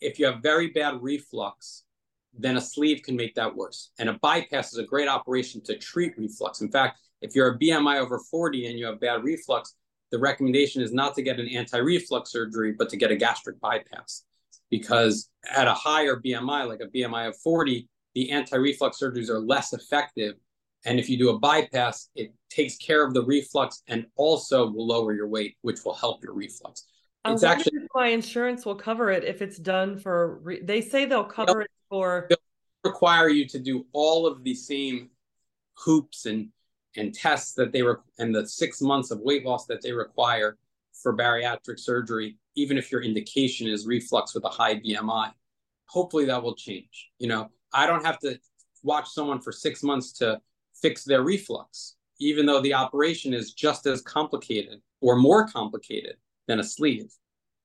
If 0.00 0.18
you 0.18 0.24
have 0.24 0.42
very 0.42 0.68
bad 0.68 1.02
reflux, 1.02 1.82
then 2.32 2.56
a 2.56 2.60
sleeve 2.60 3.02
can 3.02 3.14
make 3.14 3.34
that 3.34 3.54
worse. 3.54 3.90
And 3.98 4.08
a 4.08 4.14
bypass 4.14 4.72
is 4.72 4.78
a 4.78 4.84
great 4.84 5.08
operation 5.08 5.60
to 5.64 5.76
treat 5.76 6.16
reflux. 6.16 6.62
In 6.62 6.70
fact, 6.70 6.98
if 7.20 7.34
you're 7.34 7.50
a 7.50 7.58
BMI 7.58 7.98
over 7.98 8.18
40 8.18 8.66
and 8.66 8.78
you 8.78 8.86
have 8.86 8.98
bad 8.98 9.24
reflux, 9.24 9.74
the 10.10 10.18
recommendation 10.18 10.80
is 10.80 10.94
not 10.94 11.14
to 11.16 11.22
get 11.22 11.38
an 11.38 11.48
anti 11.48 11.76
reflux 11.76 12.32
surgery, 12.32 12.72
but 12.72 12.88
to 12.88 12.96
get 12.96 13.10
a 13.10 13.16
gastric 13.16 13.60
bypass. 13.60 14.24
Because 14.72 15.28
at 15.54 15.68
a 15.68 15.74
higher 15.74 16.16
BMI, 16.16 16.66
like 16.66 16.80
a 16.80 16.86
BMI 16.86 17.28
of 17.28 17.36
40, 17.36 17.86
the 18.14 18.30
anti 18.30 18.56
reflux 18.56 18.98
surgeries 18.98 19.28
are 19.28 19.38
less 19.38 19.74
effective. 19.74 20.36
And 20.86 20.98
if 20.98 21.10
you 21.10 21.18
do 21.18 21.28
a 21.28 21.38
bypass, 21.38 22.08
it 22.16 22.32
takes 22.48 22.78
care 22.78 23.06
of 23.06 23.12
the 23.12 23.22
reflux 23.22 23.82
and 23.86 24.06
also 24.16 24.70
will 24.70 24.86
lower 24.86 25.12
your 25.12 25.28
weight, 25.28 25.56
which 25.60 25.84
will 25.84 25.92
help 25.92 26.24
your 26.24 26.32
reflux. 26.32 26.86
I 27.22 27.32
It's 27.32 27.42
wonder 27.42 27.54
actually 27.54 27.80
if 27.82 27.88
my 27.94 28.08
insurance 28.08 28.64
will 28.64 28.74
cover 28.74 29.10
it 29.10 29.24
if 29.24 29.42
it's 29.42 29.58
done 29.58 29.98
for. 29.98 30.38
Re- 30.38 30.62
they 30.62 30.80
say 30.80 31.04
they'll 31.04 31.22
cover 31.22 31.60
it 31.60 31.70
for. 31.90 32.28
require 32.82 33.28
you 33.28 33.46
to 33.48 33.58
do 33.58 33.86
all 33.92 34.26
of 34.26 34.42
the 34.42 34.54
same 34.54 35.10
hoops 35.74 36.24
and 36.24 36.48
and 36.96 37.14
tests 37.14 37.52
that 37.54 37.72
they 37.72 37.82
were 37.82 38.02
and 38.18 38.34
the 38.34 38.48
six 38.48 38.80
months 38.80 39.10
of 39.10 39.20
weight 39.20 39.44
loss 39.44 39.66
that 39.66 39.82
they 39.82 39.92
require 39.92 40.56
for 41.02 41.14
bariatric 41.16 41.78
surgery, 41.78 42.38
even 42.54 42.76
if 42.76 42.90
your 42.90 43.02
indication 43.02 43.68
is 43.68 43.86
reflux 43.86 44.34
with 44.34 44.44
a 44.44 44.48
high 44.48 44.76
BMI. 44.76 45.32
Hopefully 45.86 46.24
that 46.26 46.42
will 46.42 46.54
change. 46.54 47.10
You 47.18 47.28
know, 47.28 47.50
I 47.72 47.86
don't 47.86 48.04
have 48.04 48.18
to 48.20 48.38
watch 48.82 49.08
someone 49.08 49.40
for 49.40 49.52
six 49.52 49.82
months 49.82 50.12
to 50.14 50.40
fix 50.80 51.04
their 51.04 51.22
reflux, 51.22 51.96
even 52.20 52.46
though 52.46 52.60
the 52.60 52.74
operation 52.74 53.32
is 53.32 53.52
just 53.52 53.86
as 53.86 54.02
complicated 54.02 54.80
or 55.00 55.16
more 55.16 55.46
complicated 55.46 56.16
than 56.48 56.60
a 56.60 56.64
sleeve. 56.64 57.12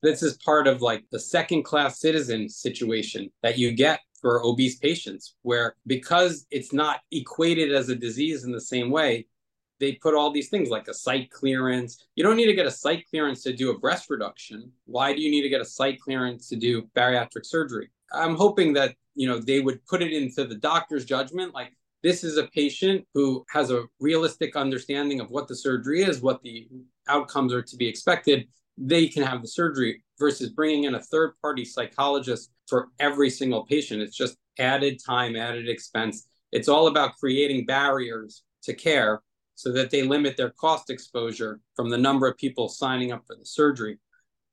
This 0.04 0.22
is 0.22 0.38
part 0.38 0.68
of 0.68 0.82
like 0.82 1.04
the 1.12 1.20
second 1.20 1.64
class 1.64 2.00
citizen 2.00 2.50
situation 2.50 3.32
that 3.42 3.58
you 3.58 3.72
get 3.72 4.00
for 4.22 4.44
obese 4.44 4.78
patients, 4.78 5.36
where 5.42 5.76
because 5.86 6.46
it's 6.52 6.74
not 6.74 7.02
equated 7.12 7.74
as 7.74 7.90
a 7.90 7.96
disease 7.96 8.44
in 8.44 8.52
the 8.52 8.62
same 8.62 8.90
way, 8.90 9.28
they 9.80 9.94
put 9.94 10.16
all 10.16 10.32
these 10.32 10.50
things 10.50 10.70
like 10.70 10.88
a 10.88 10.94
psych 10.94 11.30
clearance. 11.30 12.08
You 12.16 12.24
don't 12.24 12.38
need 12.38 12.48
to 12.48 12.54
get 12.54 12.66
a 12.66 12.72
psych 12.72 13.06
clearance 13.10 13.44
to 13.44 13.54
do 13.54 13.72
a 13.72 13.80
breast 13.80 14.10
reduction. 14.10 14.72
Why 14.86 15.14
do 15.14 15.22
you 15.22 15.30
need 15.30 15.44
to 15.44 15.50
get 15.50 15.62
a 15.62 15.66
psych 15.66 16.00
clearance 16.00 16.50
to 16.50 16.56
do 16.56 16.84
bariatric 16.96 17.46
surgery? 17.46 17.90
I'm 18.14 18.36
hoping 18.36 18.74
that 18.74 18.96
you 19.16 19.28
know 19.28 19.40
they 19.40 19.60
would 19.60 19.86
put 19.86 20.02
it 20.02 20.14
into 20.14 20.46
the 20.46 20.56
doctor's 20.56 21.06
judgment 21.06 21.54
like 21.54 21.74
this 22.04 22.24
is 22.24 22.38
a 22.38 22.48
patient 22.48 23.06
who 23.14 23.46
has 23.50 23.72
a 23.72 23.84
realistic 24.00 24.56
understanding 24.56 25.20
of 25.20 25.32
what 25.32 25.48
the 25.48 25.56
surgery 25.56 26.04
is, 26.04 26.22
what 26.22 26.42
the 26.44 26.68
outcomes 27.10 27.54
are 27.54 27.64
to 27.64 27.76
be 27.76 27.88
expected, 27.88 28.48
they 28.78 29.08
can 29.08 29.24
have 29.24 29.42
the 29.42 29.48
surgery 29.48 30.04
versus 30.20 30.50
bringing 30.50 30.84
in 30.84 30.96
a 30.96 31.02
third 31.02 31.34
party 31.42 31.66
psychologist 31.66 32.52
for 32.68 32.90
every 33.00 33.30
single 33.30 33.66
patient. 33.66 34.02
It's 34.02 34.16
just 34.16 34.38
added 34.60 35.02
time, 35.04 35.36
added 35.36 35.68
expense. 35.68 36.28
It's 36.52 36.68
all 36.68 36.88
about 36.88 37.18
creating 37.18 37.66
barriers 37.66 38.44
to 38.64 38.74
care 38.74 39.22
so 39.58 39.72
that 39.72 39.90
they 39.90 40.04
limit 40.04 40.38
their 40.38 40.52
cost 40.52 40.92
exposure 40.92 41.60
from 41.76 41.90
the 41.90 41.98
number 41.98 42.28
of 42.28 42.38
people 42.38 42.70
signing 42.70 43.12
up 43.12 43.26
for 43.26 43.36
the 43.36 43.44
surgery. 43.44 43.98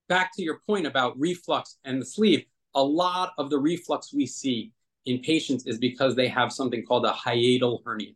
Back 0.08 0.34
to 0.34 0.42
your 0.42 0.60
point 0.66 0.86
about 0.86 1.18
reflux 1.18 1.76
and 1.84 2.00
the 2.00 2.06
sleeve, 2.06 2.46
a 2.74 2.82
lot 2.82 3.34
of 3.36 3.50
the 3.50 3.58
reflux 3.58 4.14
we 4.14 4.24
see 4.24 4.72
in 5.04 5.20
patients 5.20 5.66
is 5.66 5.76
because 5.76 6.16
they 6.16 6.26
have 6.28 6.50
something 6.50 6.86
called 6.86 7.04
a 7.04 7.12
hiatal 7.12 7.80
hernia. 7.84 8.14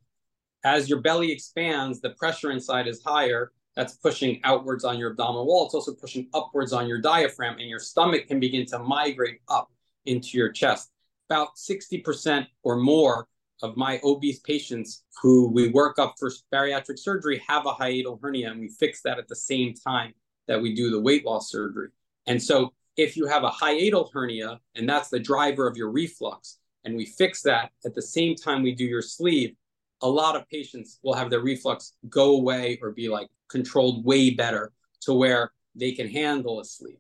As 0.65 0.89
your 0.89 1.03
belly 1.03 1.31
expands, 1.31 2.01
the 2.01 2.11
pressure 2.11 2.51
inside 2.51 2.89
is 2.89 3.03
higher. 3.05 3.53
That's 3.77 3.97
pushing 3.97 4.41
outwards 4.43 4.83
on 4.83 4.99
your 4.99 5.11
abdominal 5.11 5.47
wall. 5.47 5.67
It's 5.67 5.75
also 5.75 5.95
pushing 5.95 6.29
upwards 6.33 6.73
on 6.73 6.89
your 6.89 7.03
diaphragm, 7.03 7.59
and 7.59 7.69
your 7.69 7.81
stomach 7.81 8.29
can 8.29 8.41
begin 8.41 8.65
to 8.69 8.79
migrate 8.79 9.41
up 9.49 9.71
into 10.07 10.39
your 10.39 10.51
chest. 10.51 10.91
About 11.29 11.57
60% 11.57 12.47
or 12.63 12.77
more 12.77 13.29
of 13.63 13.77
my 13.77 14.01
obese 14.05 14.41
patients 14.41 15.05
who 15.21 15.51
we 15.51 15.69
work 15.69 15.99
up 15.99 16.15
for 16.19 16.31
bariatric 16.53 16.99
surgery 16.99 17.43
have 17.47 17.67
a 17.67 17.73
hiatal 17.73 18.19
hernia, 18.21 18.51
and 18.51 18.61
we 18.61 18.69
fix 18.69 19.03
that 19.03 19.19
at 19.19 19.29
the 19.29 19.37
same 19.37 19.75
time 19.75 20.13
that 20.47 20.61
we 20.61 20.75
do 20.75 20.91
the 20.91 21.01
weight 21.01 21.25
loss 21.25 21.51
surgery. 21.51 21.89
And 22.27 22.43
so, 22.43 22.73
if 22.97 23.17
you 23.17 23.27
have 23.27 23.45
a 23.45 23.51
hiatal 23.51 24.11
hernia, 24.13 24.61
and 24.75 24.89
that's 24.89 25.09
the 25.09 25.21
driver 25.21 25.69
of 25.69 25.77
your 25.77 25.91
reflux, 25.91 26.59
and 26.85 26.97
we 26.97 27.07
fix 27.07 27.43
that 27.43 27.71
at 27.85 27.95
the 27.95 28.03
same 28.03 28.35
time 28.35 28.63
we 28.63 28.75
do 28.75 28.85
your 28.85 29.03
sleeve, 29.03 29.55
a 30.03 30.09
lot 30.09 30.37
of 30.37 30.49
patients 30.49 30.99
will 31.03 31.15
have 31.15 31.31
their 31.31 31.41
reflux 31.41 31.95
go 32.09 32.37
away 32.37 32.79
or 32.83 32.93
be 32.93 33.09
like 33.09 33.29
controlled 33.49 34.05
way 34.05 34.31
better 34.31 34.73
to 35.01 35.13
where 35.13 35.53
they 35.75 35.93
can 35.93 36.09
handle 36.09 36.61
a 36.61 36.65
sleeve. 36.65 36.99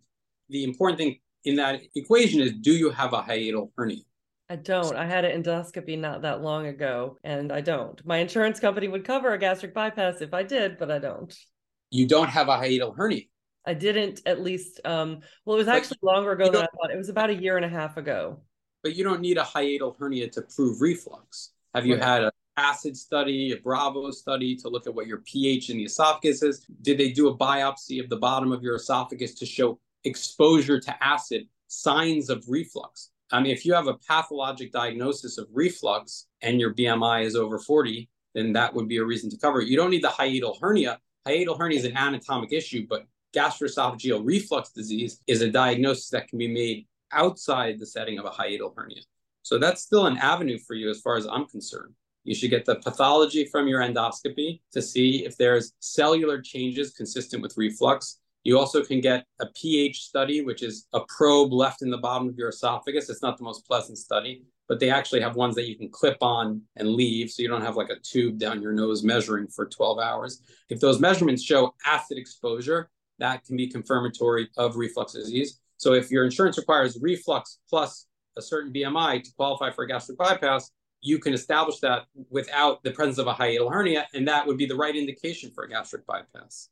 The 0.48 0.64
important 0.64 0.98
thing 0.98 1.18
in 1.44 1.56
that 1.56 1.80
equation 1.94 2.40
is 2.40 2.52
do 2.52 2.72
you 2.72 2.90
have 2.90 3.12
a 3.12 3.22
hiatal 3.22 3.70
hernia? 3.76 4.02
I 4.50 4.57
don't. 4.57 4.97
I 4.97 5.05
had 5.07 5.25
an 5.25 5.43
endoscopy 5.43 5.99
not 5.99 6.23
that 6.23 6.40
long 6.43 6.67
ago, 6.67 7.19
and 7.23 7.52
I 7.52 7.61
don't. 7.61 8.05
My 8.07 8.19
insurance 8.19 8.59
company 8.61 8.88
would 8.88 9.05
cover 9.05 9.33
a 9.35 9.38
gastric 9.38 9.75
bypass 9.75 10.23
if 10.23 10.33
I 10.33 10.43
did, 10.43 10.78
but 10.78 10.90
I 10.90 10.99
don't. 10.99 11.35
You 11.90 12.07
don't 12.07 12.28
have 12.28 12.49
a 12.49 12.57
hiatal 12.57 12.97
hernia. 12.97 13.23
I 13.67 13.75
didn't 13.75 14.23
at 14.25 14.40
least 14.43 14.81
um 14.87 15.21
well 15.45 15.57
it 15.57 15.59
was 15.59 15.67
But 15.67 15.76
actually 15.76 15.99
longer 16.02 16.33
ago 16.33 16.50
than 16.50 16.62
I 16.62 16.67
thought. 16.67 16.90
It 16.90 16.97
was 16.97 17.11
about 17.11 17.28
a 17.31 17.35
year 17.35 17.57
and 17.57 17.64
a 17.64 17.69
half 17.69 17.97
ago. 17.99 18.40
but 18.83 18.95
you 18.95 19.05
don't 19.05 19.21
need 19.21 19.37
a 19.37 19.43
hiatal 19.43 19.95
hernia 19.99 20.28
to 20.31 20.43
prove 20.43 20.81
reflux. 20.81 21.52
Have 21.75 21.85
you 21.85 21.95
Right. 21.97 22.02
had 22.02 22.25
an 22.25 22.31
acid 22.57 22.97
study, 22.97 23.52
a 23.52 23.57
Bravo 23.59 24.11
study 24.11 24.57
to 24.57 24.69
look 24.71 24.87
at 24.87 24.95
what 24.95 25.07
your 25.07 25.19
pH 25.19 25.69
in 25.69 25.76
the 25.76 25.85
esophagus 25.85 26.43
is? 26.43 26.64
Did 26.83 26.97
they 26.97 27.11
do 27.11 27.28
a 27.28 27.37
biopsy 27.37 28.02
of 28.02 28.09
the 28.09 28.17
bottom 28.17 28.52
of 28.52 28.62
your 28.62 28.76
esophagus 28.76 29.35
to 29.35 29.47
show 29.47 29.78
exposure 30.05 30.81
to 30.81 31.05
acid, 31.05 31.49
signs 31.67 32.31
of 32.31 32.45
reflux? 32.49 33.11
I 33.30 33.40
mean, 33.40 33.52
if 33.52 33.64
you 33.64 33.75
have 33.75 33.87
a 33.87 33.94
pathologic 33.94 34.73
diagnosis 34.73 35.38
of 35.38 35.49
reflux 35.52 36.26
and 36.42 36.58
your 36.58 36.73
BMI 36.75 37.25
is 37.25 37.37
over 37.37 37.58
40, 37.58 38.08
then 38.35 38.52
that 38.54 38.73
would 38.75 38.88
be 38.88 38.99
a 38.99 39.04
reason 39.04 39.28
to 39.30 39.37
cover 39.37 39.61
it. 39.61 39.68
You 39.68 39.76
don't 39.76 39.90
need 39.90 40.04
the 40.04 40.08
hiatal 40.08 40.58
hernia. 40.61 40.99
Hiatal 41.26 41.58
hernia 41.58 41.78
is 41.78 41.85
an 41.85 41.97
anatomic 41.97 42.52
issue, 42.52 42.87
but 42.88 43.06
gastroesophageal 43.35 44.25
reflux 44.25 44.70
disease 44.70 45.20
is 45.26 45.42
a 45.42 45.50
diagnosis 45.50 46.08
that 46.11 46.28
can 46.28 46.38
be 46.38 46.49
made 46.49 46.87
outside 47.12 47.78
the 47.78 47.87
setting 47.87 48.18
of 48.18 48.25
a 48.25 48.30
hiatal 48.30 48.73
hernia. 48.75 49.02
So 49.42 49.58
that's 49.58 49.82
still 49.82 50.06
an 50.06 50.18
avenue 50.18 50.58
for 50.58 50.75
you 50.75 50.90
as 50.90 51.00
far 51.00 51.16
as 51.16 51.26
I'm 51.26 51.47
concerned. 51.47 51.94
You 52.25 52.35
should 52.35 52.50
get 52.50 52.64
the 52.66 52.76
pathology 52.76 53.47
from 53.47 53.68
your 53.68 53.80
endoscopy 53.80 54.61
to 54.73 54.82
see 54.82 55.25
if 55.25 55.37
there's 55.37 55.73
cellular 55.80 56.40
changes 56.42 56.92
consistent 56.92 57.42
with 57.42 57.56
reflux. 57.56 58.20
You 58.45 58.59
also 58.59 58.83
can 58.83 59.00
get 59.00 59.26
a 59.40 59.47
pH 59.47 60.04
study, 60.04 60.42
which 60.42 60.62
is 60.62 60.87
a 60.92 61.00
probe 61.09 61.52
left 61.52 61.83
in 61.83 61.90
the 61.90 61.99
bottom 61.99 62.28
of 62.28 62.37
your 62.37 62.49
esophagus. 62.49 63.11
It's 63.11 63.23
not 63.23 63.37
the 63.37 63.45
most 63.45 63.66
pleasant 63.66 63.99
study, 63.99 64.45
but 64.68 64.80
they 64.80 64.90
actually 64.90 65.21
have 65.21 65.37
ones 65.37 65.54
that 65.57 65.68
you 65.68 65.76
can 65.76 65.90
clip 65.90 66.18
on 66.21 66.62
and 66.76 66.88
leave 66.88 67.30
so 67.30 67.42
you 67.42 67.49
don't 67.49 67.62
have 67.62 67.76
like 67.76 67.90
a 67.90 67.99
tube 67.99 68.38
down 68.38 68.62
your 68.62 68.73
nose 68.73 69.02
measuring 69.02 69.49
for 69.49 69.66
12 69.66 69.99
hours. 69.99 70.42
If 70.68 70.80
those 70.80 71.00
measurements 71.00 71.42
show 71.42 71.75
acid 71.85 72.16
exposure, 72.16 72.90
that 73.18 73.45
can 73.45 73.57
be 73.57 73.66
confirmatory 73.66 74.49
of 74.57 74.76
reflux 74.76 75.12
disease. 75.12 75.61
So 75.76 75.92
if 75.92 76.11
your 76.11 76.25
insurance 76.25 76.59
requires 76.59 76.99
reflux 77.00 77.59
plus 77.68 78.07
a 78.37 78.42
certain 78.42 78.73
BMI 78.73 79.23
to 79.25 79.30
qualify 79.37 79.71
for 79.71 79.85
a 79.85 79.88
gastric 79.88 80.18
bypass, 80.18 80.71
you 81.00 81.18
can 81.18 81.35
establish 81.35 81.78
that 81.80 82.07
without 82.30 82.83
the 82.83 82.90
presence 82.90 83.18
of 83.18 83.26
a 83.26 83.35
hiatal 83.35 83.71
hernia, 83.73 84.07
and 84.14 84.26
that 84.26 84.47
would 84.47 84.57
be 84.57 84.66
the 84.66 84.75
right 84.75 84.97
indication 84.97 85.50
for 85.54 85.64
a 85.64 85.68
gastric 85.68 86.07
bypass. 86.07 86.71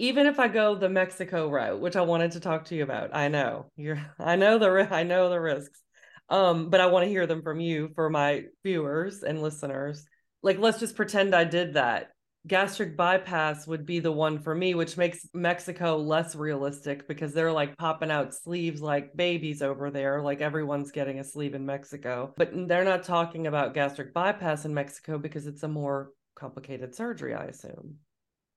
Even 0.00 0.26
if 0.26 0.40
I 0.40 0.48
go 0.48 0.74
the 0.74 0.88
Mexico 0.88 1.50
route, 1.50 1.78
which 1.78 1.94
I 1.94 2.00
wanted 2.00 2.32
to 2.32 2.40
talk 2.40 2.64
to 2.66 2.74
you 2.74 2.82
about, 2.82 3.14
I 3.14 3.28
know 3.28 3.66
you're, 3.76 4.00
I 4.18 4.34
know 4.36 4.58
the, 4.58 4.88
I 4.90 5.02
know 5.02 5.28
the 5.28 5.38
risks, 5.38 5.82
um, 6.30 6.70
but 6.70 6.80
I 6.80 6.86
want 6.86 7.04
to 7.04 7.10
hear 7.10 7.26
them 7.26 7.42
from 7.42 7.60
you 7.60 7.90
for 7.94 8.08
my 8.08 8.44
viewers 8.64 9.22
and 9.22 9.42
listeners. 9.42 10.06
Like, 10.42 10.58
let's 10.58 10.80
just 10.80 10.96
pretend 10.96 11.34
I 11.34 11.44
did 11.44 11.74
that. 11.74 12.12
Gastric 12.46 12.96
bypass 12.96 13.66
would 13.66 13.84
be 13.84 14.00
the 14.00 14.10
one 14.10 14.38
for 14.38 14.54
me, 14.54 14.74
which 14.74 14.96
makes 14.96 15.28
Mexico 15.34 15.98
less 15.98 16.34
realistic 16.34 17.06
because 17.06 17.34
they're 17.34 17.52
like 17.52 17.76
popping 17.76 18.10
out 18.10 18.34
sleeves 18.34 18.80
like 18.80 19.14
babies 19.14 19.60
over 19.60 19.90
there. 19.90 20.22
Like 20.22 20.40
everyone's 20.40 20.92
getting 20.92 21.20
a 21.20 21.24
sleeve 21.24 21.54
in 21.54 21.66
Mexico, 21.66 22.32
but 22.38 22.52
they're 22.54 22.84
not 22.84 23.02
talking 23.02 23.46
about 23.46 23.74
gastric 23.74 24.14
bypass 24.14 24.64
in 24.64 24.72
Mexico 24.72 25.18
because 25.18 25.46
it's 25.46 25.62
a 25.62 25.68
more 25.68 26.12
complicated 26.34 26.94
surgery, 26.94 27.34
I 27.34 27.44
assume 27.44 27.98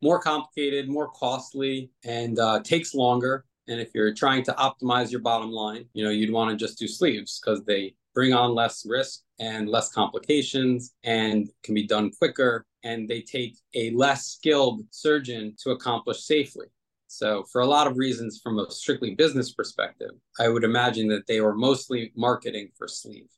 more 0.03 0.19
complicated, 0.19 0.89
more 0.89 1.10
costly, 1.10 1.89
and 2.03 2.38
uh, 2.38 2.60
takes 2.62 2.93
longer. 2.93 3.45
And 3.67 3.79
if 3.79 3.91
you're 3.95 4.13
trying 4.13 4.43
to 4.43 4.51
optimize 4.53 5.10
your 5.10 5.22
bottom 5.22 5.50
line, 5.50 5.86
you 5.93 6.03
know, 6.03 6.10
you'd 6.10 6.33
want 6.33 6.51
to 6.51 6.57
just 6.57 6.77
do 6.77 6.88
sleeves 6.88 7.39
because 7.39 7.63
they 7.63 7.95
bring 8.13 8.33
on 8.33 8.53
less 8.53 8.86
risk 8.86 9.22
and 9.39 9.69
less 9.69 9.91
complications 9.91 10.93
and 11.03 11.50
can 11.63 11.74
be 11.74 11.88
done 11.88 12.12
quicker. 12.12 12.65
And 12.83 13.07
they 13.07 13.22
take 13.22 13.57
a 13.74 13.91
less 13.91 14.25
skilled 14.25 14.81
surgeon 14.91 15.55
to 15.63 15.72
accomplish 15.72 16.25
safely. 16.25 16.67
So, 17.07 17.45
for 17.51 17.62
a 17.62 17.65
lot 17.65 17.88
of 17.88 17.98
reasons, 17.98 18.41
from 18.43 18.60
a 18.60 18.69
strictly 18.72 19.15
business 19.15 19.53
perspective, 19.53 20.12
I 20.39 20.50
would 20.50 20.63
imagine 20.63 21.07
that 21.10 21.27
they 21.27 21.39
were 21.41 21.55
mostly 21.55 22.12
marketing 22.15 22.69
for 22.77 22.88
sleeve. 22.88 23.29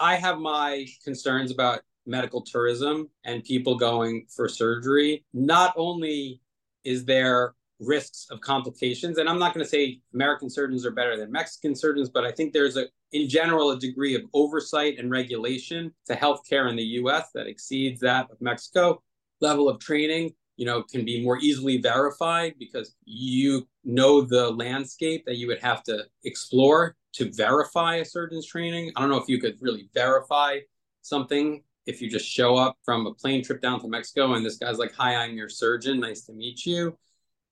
I 0.00 0.16
have 0.16 0.38
my 0.38 0.86
concerns 1.04 1.50
about 1.50 1.80
medical 2.06 2.42
tourism 2.42 3.08
and 3.24 3.44
people 3.44 3.76
going 3.76 4.26
for 4.34 4.48
surgery, 4.48 5.24
not 5.32 5.72
only 5.76 6.40
is 6.84 7.04
there 7.04 7.54
risks 7.80 8.26
of 8.30 8.40
complications, 8.40 9.18
and 9.18 9.28
I'm 9.28 9.38
not 9.38 9.54
going 9.54 9.64
to 9.64 9.70
say 9.70 10.00
American 10.12 10.48
surgeons 10.48 10.86
are 10.86 10.90
better 10.90 11.16
than 11.16 11.30
Mexican 11.32 11.74
surgeons, 11.74 12.08
but 12.08 12.24
I 12.24 12.30
think 12.30 12.52
there's 12.52 12.76
a, 12.76 12.86
in 13.12 13.28
general, 13.28 13.70
a 13.70 13.78
degree 13.78 14.14
of 14.14 14.22
oversight 14.32 14.98
and 14.98 15.10
regulation 15.10 15.92
to 16.06 16.14
healthcare 16.14 16.70
in 16.70 16.76
the 16.76 16.82
US 16.82 17.30
that 17.34 17.46
exceeds 17.46 18.00
that 18.00 18.30
of 18.30 18.40
Mexico. 18.40 19.02
Level 19.40 19.68
of 19.68 19.78
training, 19.78 20.32
you 20.56 20.64
know, 20.64 20.82
can 20.82 21.04
be 21.04 21.22
more 21.22 21.38
easily 21.38 21.78
verified 21.78 22.54
because 22.58 22.94
you 23.04 23.66
know 23.84 24.22
the 24.22 24.50
landscape 24.50 25.24
that 25.26 25.36
you 25.36 25.46
would 25.48 25.60
have 25.60 25.82
to 25.84 26.04
explore 26.24 26.96
to 27.14 27.30
verify 27.32 27.96
a 27.96 28.04
surgeon's 28.04 28.46
training. 28.46 28.92
I 28.94 29.00
don't 29.00 29.10
know 29.10 29.18
if 29.18 29.28
you 29.28 29.40
could 29.40 29.56
really 29.60 29.88
verify 29.92 30.60
something 31.02 31.62
if 31.86 32.00
you 32.00 32.10
just 32.10 32.26
show 32.26 32.56
up 32.56 32.76
from 32.84 33.06
a 33.06 33.14
plane 33.14 33.42
trip 33.42 33.60
down 33.60 33.80
to 33.80 33.88
Mexico 33.88 34.34
and 34.34 34.44
this 34.44 34.56
guy's 34.56 34.78
like, 34.78 34.94
Hi, 34.96 35.16
I'm 35.16 35.36
your 35.36 35.48
surgeon. 35.48 36.00
Nice 36.00 36.22
to 36.22 36.32
meet 36.32 36.64
you. 36.66 36.96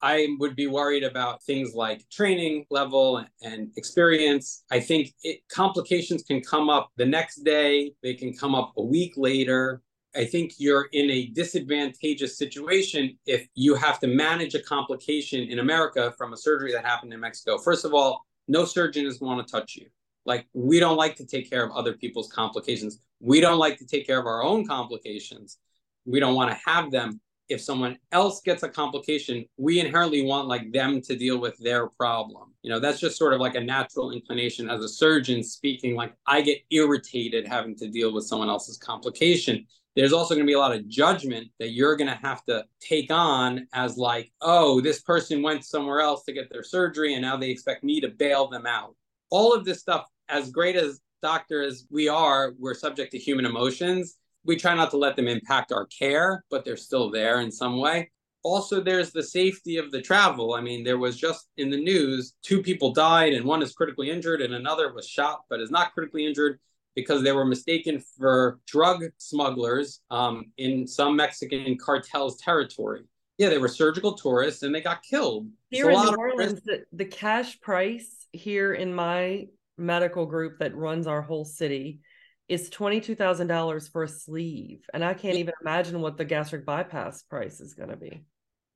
I 0.03 0.35
would 0.41 0.57
be 0.57 0.67
worried 0.67 1.05
about 1.05 1.45
things 1.45 1.75
like 1.75 2.09
training 2.11 2.67
level 2.71 3.25
and 3.43 3.71
experience. 3.77 4.65
I 4.71 4.81
think 4.81 5.15
it, 5.23 5.41
complications 5.49 6.25
can 6.25 6.41
come 6.41 6.69
up 6.69 6.91
the 6.97 7.07
next 7.07 7.45
day, 7.45 7.93
they 8.03 8.15
can 8.15 8.37
come 8.37 8.55
up 8.55 8.73
a 8.77 8.83
week 8.83 9.12
later. 9.17 9.81
I 10.15 10.25
think 10.25 10.55
you're 10.59 10.89
in 10.93 11.09
a 11.11 11.27
disadvantageous 11.29 12.37
situation 12.37 13.17
if 13.27 13.47
you 13.55 13.77
have 13.77 13.99
to 14.01 14.09
manage 14.09 14.55
a 14.55 14.61
complication 14.61 15.49
in 15.49 15.61
America 15.61 16.12
from 16.19 16.33
a 16.33 16.37
surgery 16.37 16.73
that 16.73 16.85
happened 16.85 17.15
in 17.15 17.21
Mexico. 17.21 17.57
First 17.57 17.85
of 17.85 17.95
all, 17.95 18.27
no 18.49 18.65
surgeon 18.65 19.07
is 19.07 19.19
going 19.19 19.39
to 19.39 19.51
touch 19.51 19.77
you. 19.77 19.87
Like, 20.27 20.47
we 20.53 20.81
don't 20.81 20.97
like 20.97 21.17
to 21.17 21.27
take 21.27 21.49
care 21.49 21.65
of 21.65 21.73
other 21.73 21.95
people's 21.95 22.31
complications. 22.31 22.99
We 23.23 23.41
don't 23.41 23.59
like 23.59 23.79
to 23.79 23.87
take 23.87 24.07
care 24.07 24.19
of 24.19 24.26
our 24.26 24.43
own 24.43 24.67
complications. 24.67 25.59
We 26.05 26.21
don't 26.21 26.35
want 26.35 26.50
to 26.50 26.59
have 26.67 26.91
them. 26.91 27.21
If 27.49 27.61
someone 27.61 27.99
else 28.12 28.41
gets 28.41 28.62
a 28.62 28.69
complication, 28.69 29.45
we 29.57 29.79
inherently 29.79 30.25
want 30.25 30.49
like 30.49 30.73
them 30.73 31.00
to 31.02 31.17
deal 31.17 31.38
with 31.38 31.57
their 31.59 31.88
problem. 31.88 32.55
You 32.62 32.71
know, 32.71 32.81
that's 32.81 32.99
just 32.99 33.19
sort 33.19 33.35
of 33.35 33.41
like 33.41 33.55
a 33.55 33.61
natural 33.61 34.11
inclination 34.11 34.71
as 34.71 34.83
a 34.83 34.88
surgeon 34.88 35.43
speaking. 35.43 35.95
Like, 35.95 36.14
I 36.26 36.41
get 36.41 36.59
irritated 36.71 37.47
having 37.47 37.76
to 37.76 37.88
deal 37.88 38.12
with 38.12 38.25
someone 38.25 38.49
else's 38.49 38.79
complication 38.79 39.67
there's 39.95 40.12
also 40.12 40.35
going 40.35 40.47
to 40.47 40.50
be 40.50 40.55
a 40.55 40.59
lot 40.59 40.75
of 40.75 40.88
judgment 40.88 41.49
that 41.59 41.73
you're 41.73 41.97
going 41.97 42.09
to 42.09 42.19
have 42.23 42.45
to 42.45 42.64
take 42.81 43.11
on 43.11 43.66
as 43.73 43.96
like 43.96 44.33
oh 44.40 44.81
this 44.81 45.03
person 45.03 45.42
went 45.42 45.64
somewhere 45.64 46.01
else 46.01 46.25
to 46.25 46.33
get 46.33 46.51
their 46.51 46.62
surgery 46.62 47.14
and 47.14 47.23
now 47.23 47.37
they 47.37 47.51
expect 47.51 47.85
me 47.85 48.01
to 48.01 48.09
bail 48.09 48.49
them 48.49 48.66
out 48.66 48.94
all 49.31 49.55
of 49.55 49.64
this 49.64 49.81
stuff 49.81 50.07
as 50.29 50.51
great 50.51 50.77
as 50.77 51.01
doctors 51.22 51.72
as 51.72 51.87
we 51.90 52.08
are, 52.08 52.52
we're 52.58 52.74
subject 52.74 53.12
to 53.12 53.18
human 53.18 53.46
emotions. 53.46 54.16
We 54.44 54.56
try 54.56 54.74
not 54.74 54.90
to 54.90 54.96
let 54.96 55.16
them 55.16 55.28
impact 55.28 55.72
our 55.72 55.87
care, 55.87 56.44
but 56.50 56.64
they're 56.64 56.76
still 56.76 57.11
there 57.11 57.40
in 57.40 57.50
some 57.50 57.78
way. 57.78 58.11
Also, 58.42 58.80
there's 58.80 59.12
the 59.12 59.22
safety 59.22 59.76
of 59.76 59.92
the 59.92 60.02
travel. 60.02 60.54
I 60.54 60.61
mean, 60.61 60.82
there 60.82 60.98
was 60.98 61.16
just 61.16 61.48
in 61.56 61.70
the 61.70 61.82
news, 61.82 62.35
two 62.42 62.61
people 62.61 62.92
died, 62.92 63.35
and 63.35 63.44
one 63.44 63.62
is 63.62 63.72
critically 63.72 64.11
injured, 64.11 64.42
and 64.42 64.52
another 64.52 64.92
was 64.92 65.08
shot 65.08 65.42
but 65.48 65.61
is 65.61 65.70
not 65.70 65.94
critically 65.94 66.26
injured 66.26 66.58
because 66.94 67.22
they 67.22 67.32
were 67.32 67.44
mistaken 67.44 68.02
for 68.18 68.58
drug 68.66 69.04
smugglers 69.16 70.00
um, 70.11 70.46
in 70.58 70.87
some 70.87 71.16
Mexican 71.16 71.78
cartel's 71.78 72.37
territory. 72.38 73.02
Yeah, 73.38 73.48
they 73.48 73.58
were 73.58 73.68
surgical 73.68 74.12
tourists 74.12 74.62
and 74.62 74.74
they 74.74 74.80
got 74.80 75.02
killed. 75.02 75.48
Here 75.70 75.90
in 75.90 76.00
New 76.00 76.14
Orleans, 76.14 76.61
the, 76.64 76.85
the 76.92 77.06
cash 77.06 77.61
price 77.61 78.26
here 78.32 78.74
in 78.74 78.92
my 78.92 79.46
medical 79.83 80.27
group 80.27 80.59
that 80.59 80.75
runs 80.75 81.07
our 81.07 81.23
whole 81.23 81.45
city 81.45 82.01
is 82.49 82.71
$22,000 82.71 83.90
for 83.90 84.03
a 84.03 84.09
sleeve. 84.09 84.85
And 84.92 85.05
I 85.05 85.14
can't 85.14 85.37
even 85.37 85.55
imagine 85.61 86.01
what 86.01 86.16
the 86.16 86.25
gastric 86.25 86.66
bypass 86.66 87.23
price 87.23 87.61
is 87.61 87.75
going 87.75 87.90
to 87.90 87.97
be. 87.97 88.25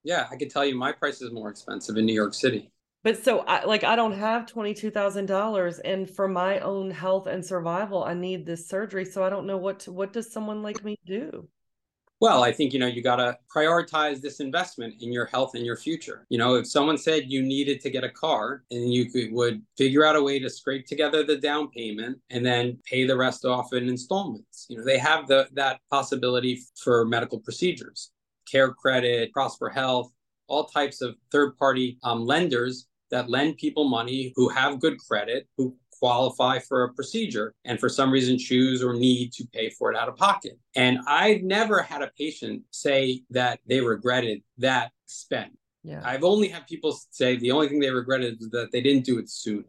Yeah, 0.05 0.27
I 0.31 0.37
could 0.37 0.51
tell 0.51 0.65
you 0.65 0.77
my 0.77 0.93
price 0.93 1.21
is 1.21 1.33
more 1.33 1.51
expensive 1.51 1.97
in 1.97 2.07
New 2.07 2.15
York 2.15 2.33
City. 2.33 2.71
But 3.03 3.23
so 3.23 3.41
I 3.41 3.65
like 3.65 3.85
I 3.85 3.95
don't 3.95 4.19
have 4.19 4.47
$22,000 4.47 5.81
and 5.85 6.11
for 6.11 6.27
my 6.27 6.59
own 6.61 6.91
health 6.91 7.29
and 7.29 7.45
survival 7.45 8.03
I 8.03 8.15
need 8.15 8.45
this 8.45 8.69
surgery 8.69 9.05
so 9.05 9.23
I 9.23 9.31
don't 9.31 9.47
know 9.47 9.59
what 9.59 9.81
to, 9.81 9.93
what 9.93 10.13
does 10.13 10.33
someone 10.33 10.63
like 10.63 10.83
me 10.83 10.99
do? 11.07 11.49
Well, 12.19 12.43
I 12.43 12.51
think, 12.51 12.73
you 12.73 12.79
know, 12.79 12.87
you 12.87 13.03
got 13.03 13.17
to 13.17 13.37
prioritize 13.55 14.23
this 14.23 14.41
investment 14.41 14.95
in 15.01 15.13
your 15.13 15.27
health 15.27 15.55
and 15.55 15.67
your 15.67 15.77
future. 15.77 16.25
You 16.31 16.39
know, 16.39 16.55
if 16.55 16.67
someone 16.67 16.97
said 16.97 17.25
you 17.27 17.43
needed 17.43 17.81
to 17.83 17.91
get 17.91 18.05
a 18.05 18.09
car 18.09 18.63
and 18.71 18.93
you 18.93 19.11
could, 19.11 19.33
would 19.33 19.63
figure 19.77 20.05
out 20.05 20.17
a 20.17 20.23
way 20.23 20.39
to 20.39 20.49
scrape 20.49 20.87
together 20.87 21.23
the 21.25 21.37
down 21.37 21.69
payment 21.69 22.19
and 22.31 22.45
then 22.45 22.79
pay 22.91 23.07
the 23.07 23.17
rest 23.17 23.45
off 23.45 23.75
in 23.75 23.89
installments, 23.89 24.67
you 24.71 24.79
know, 24.79 24.85
they 24.85 24.97
have 24.97 25.29
the, 25.29 25.47
that 25.53 25.81
possibility 25.91 26.63
for 26.83 27.05
medical 27.05 27.39
procedures, 27.39 28.13
care 28.51 28.73
credit, 28.73 29.31
Prosper 29.33 29.69
Health, 29.69 30.11
all 30.49 30.65
types 30.65 31.03
of 31.03 31.17
third 31.31 31.57
party 31.59 31.99
um, 32.03 32.25
lenders 32.25 32.87
that 33.11 33.29
lend 33.29 33.59
people 33.59 33.89
money 33.89 34.33
who 34.37 34.49
have 34.49 34.81
good 34.81 34.99
credit, 34.99 35.47
who 35.57 35.77
qualify 35.99 36.59
for 36.59 36.85
a 36.85 36.95
procedure 36.95 37.55
and 37.65 37.79
for 37.79 37.89
some 37.89 38.11
reason 38.11 38.39
choose 38.39 38.83
or 38.83 38.95
need 38.95 39.33
to 39.33 39.47
pay 39.53 39.71
for 39.71 39.91
it 39.91 39.97
out 39.97 40.09
of 40.09 40.17
pocket. 40.17 40.59
And 40.75 40.99
I've 41.07 41.43
never 41.43 41.83
had 41.83 42.03
a 42.03 42.11
patient 42.19 42.63
say 42.71 43.23
that 43.31 43.61
they 43.67 43.81
regretted 43.81 44.43
that 44.59 44.93
spend. 45.07 45.53
Yeah. 45.83 46.03
I've 46.05 46.25
only 46.25 46.49
had 46.49 46.67
people 46.67 46.99
say 47.11 47.37
the 47.37 47.53
only 47.53 47.69
thing 47.69 47.81
they 47.81 47.91
regretted 47.91 48.41
is 48.41 48.51
that 48.51 48.73
they 48.73 48.81
didn't 48.81 49.05
do 49.05 49.19
it 49.19 49.31
sooner. 49.31 49.65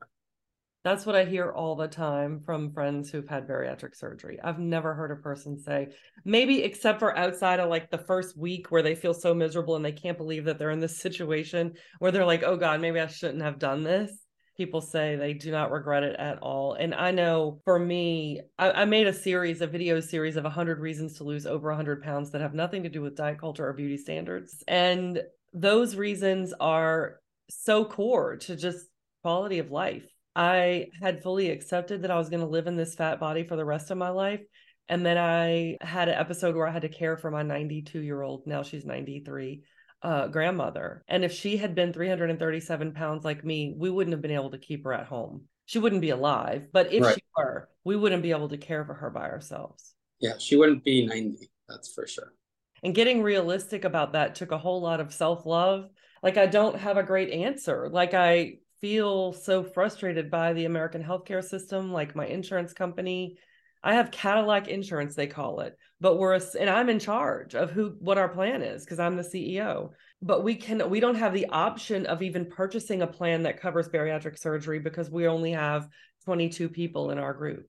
That's 0.84 1.06
what 1.06 1.18
I 1.18 1.26
hear 1.26 1.52
all 1.52 1.76
the 1.76 1.88
time 1.90 2.42
from 2.46 2.72
friends 2.72 3.12
who've 3.12 3.28
had 3.28 3.46
bariatric 3.46 3.94
surgery. 3.94 4.40
I've 4.42 4.58
never 4.58 4.94
heard 4.94 5.12
a 5.12 5.18
person 5.18 5.60
say, 5.60 5.90
maybe 6.24 6.64
except 6.64 7.00
for 7.00 7.18
outside 7.18 7.60
of 7.60 7.70
like 7.70 7.92
the 7.92 7.98
first 7.98 8.38
week 8.38 8.72
where 8.72 8.82
they 8.82 8.96
feel 8.96 9.14
so 9.14 9.34
miserable 9.34 9.76
and 9.76 9.84
they 9.84 9.92
can't 9.92 10.18
believe 10.18 10.46
that 10.46 10.58
they're 10.58 10.72
in 10.72 10.80
this 10.80 10.98
situation 10.98 11.74
where 12.00 12.12
they're 12.12 12.26
like, 12.26 12.44
oh 12.44 12.56
God, 12.56 12.80
maybe 12.80 13.02
I 13.02 13.08
shouldn't 13.08 13.44
have 13.44 13.60
done 13.60 13.84
this 13.84 14.27
people 14.58 14.82
say 14.82 15.16
they 15.16 15.34
do 15.34 15.52
not 15.52 15.72
regret 15.72 16.04
it 16.04 16.16
at 16.20 16.40
all. 16.40 16.74
And 16.74 16.96
I 16.96 17.12
know 17.12 17.62
for 17.64 17.78
me, 17.78 18.42
I, 18.58 18.72
I 18.72 18.86
made 18.86 19.06
a 19.06 19.14
series, 19.14 19.62
a 19.62 19.68
video 19.68 20.00
series 20.00 20.36
of 20.36 20.44
100 20.44 20.80
reasons 20.80 21.18
to 21.18 21.24
lose 21.24 21.46
over 21.46 21.70
100 21.70 22.02
pounds 22.04 22.32
that 22.32 22.42
have 22.42 22.56
nothing 22.56 22.84
to 22.84 22.90
do 22.90 23.02
with 23.02 23.16
diet 23.16 23.40
culture 23.40 23.68
or 23.68 23.74
beauty 23.74 23.98
standards. 23.98 24.64
And 24.68 25.22
those 25.54 25.96
reasons 25.96 26.54
are 26.60 27.20
so 27.50 27.86
core 27.86 28.38
to 28.38 28.56
just 28.56 28.88
quality 29.22 29.60
of 29.60 29.72
life. 29.72 30.04
I 30.36 30.88
had 31.02 31.22
fully 31.22 31.50
accepted 31.52 32.02
that 32.02 32.12
I 32.12 32.18
was 32.18 32.30
going 32.30 32.42
to 32.42 32.48
live 32.48 32.68
in 32.68 32.76
this 32.76 32.96
fat 32.96 33.20
body 33.20 33.44
for 33.44 33.56
the 33.56 33.66
rest 33.66 33.92
of 33.92 33.98
my 33.98 34.10
life. 34.10 34.42
And 34.90 35.06
then 35.06 35.18
I 35.18 35.78
had 35.82 36.10
an 36.10 36.16
episode 36.16 36.56
where 36.56 36.68
I 36.68 36.72
had 36.72 36.84
to 36.84 36.90
care 36.90 37.18
for 37.18 37.30
my 37.30 37.44
92 37.44 38.00
year 38.00 38.22
old, 38.22 38.48
now 38.48 38.64
she's 38.64 38.86
93, 38.86 39.64
uh, 40.02 40.28
grandmother. 40.28 41.04
And 41.08 41.24
if 41.24 41.32
she 41.32 41.58
had 41.58 41.76
been 41.76 41.94
337 41.94 42.94
pounds 42.94 43.26
like 43.26 43.44
me, 43.44 43.74
we 43.78 43.90
wouldn't 43.90 44.14
have 44.14 44.22
been 44.22 44.32
able 44.32 44.52
to 44.52 44.58
keep 44.58 44.84
her 44.84 44.94
at 44.94 45.08
home. 45.08 45.44
She 45.66 45.80
wouldn't 45.80 46.02
be 46.02 46.12
alive. 46.12 46.68
But 46.72 46.94
if 46.94 47.04
right. 47.04 47.16
she 47.16 47.22
were, 47.36 47.70
we 47.84 47.96
wouldn't 47.96 48.24
be 48.24 48.32
able 48.32 48.50
to 48.50 48.58
care 48.58 48.86
for 48.86 48.94
her 48.94 49.10
by 49.10 49.30
ourselves. 49.30 49.94
Yeah, 50.20 50.38
she 50.40 50.56
wouldn't 50.56 50.84
be 50.84 51.06
90. 51.06 51.50
That's 51.68 51.94
for 51.94 52.08
sure. 52.08 52.34
And 52.84 52.96
getting 52.96 53.24
realistic 53.24 53.84
about 53.84 54.14
that 54.14 54.36
took 54.36 54.52
a 54.52 54.58
whole 54.58 54.82
lot 54.82 55.00
of 55.00 55.14
self 55.14 55.46
love. 55.46 55.90
Like, 56.24 56.38
I 56.38 56.46
don't 56.46 56.78
have 56.78 56.98
a 56.98 57.04
great 57.04 57.32
answer. 57.32 57.90
Like, 57.90 58.14
I 58.14 58.60
feel 58.82 59.34
so 59.34 59.64
frustrated 59.64 60.30
by 60.30 60.54
the 60.54 60.66
American 60.66 61.04
healthcare 61.04 61.44
system, 61.44 61.92
like 61.92 62.16
my 62.16 62.28
insurance 62.28 62.74
company. 62.74 63.38
I 63.88 63.94
have 63.94 64.12
Cadillac 64.12 64.68
insurance, 64.68 65.16
they 65.16 65.28
call 65.28 65.62
it, 65.62 65.78
but 66.02 66.18
we're, 66.18 66.36
a, 66.36 66.42
and 66.60 66.70
I'm 66.70 66.90
in 66.90 67.00
charge 67.00 67.56
of 67.56 67.72
who, 67.72 67.96
what 68.00 68.18
our 68.18 68.28
plan 68.28 68.62
is 68.62 68.84
because 68.84 69.00
I'm 69.00 69.16
the 69.16 69.24
CEO. 69.24 69.92
But 70.22 70.44
we 70.44 70.56
can, 70.56 70.90
we 70.90 71.00
don't 71.00 71.16
have 71.16 71.34
the 71.34 71.46
option 71.46 72.06
of 72.06 72.22
even 72.22 72.48
purchasing 72.48 73.02
a 73.02 73.08
plan 73.08 73.44
that 73.44 73.62
covers 73.62 73.88
bariatric 73.88 74.38
surgery 74.40 74.80
because 74.80 75.10
we 75.10 75.26
only 75.26 75.54
have 75.54 75.88
22 76.26 76.68
people 76.68 77.12
in 77.12 77.18
our 77.18 77.34
group. 77.34 77.66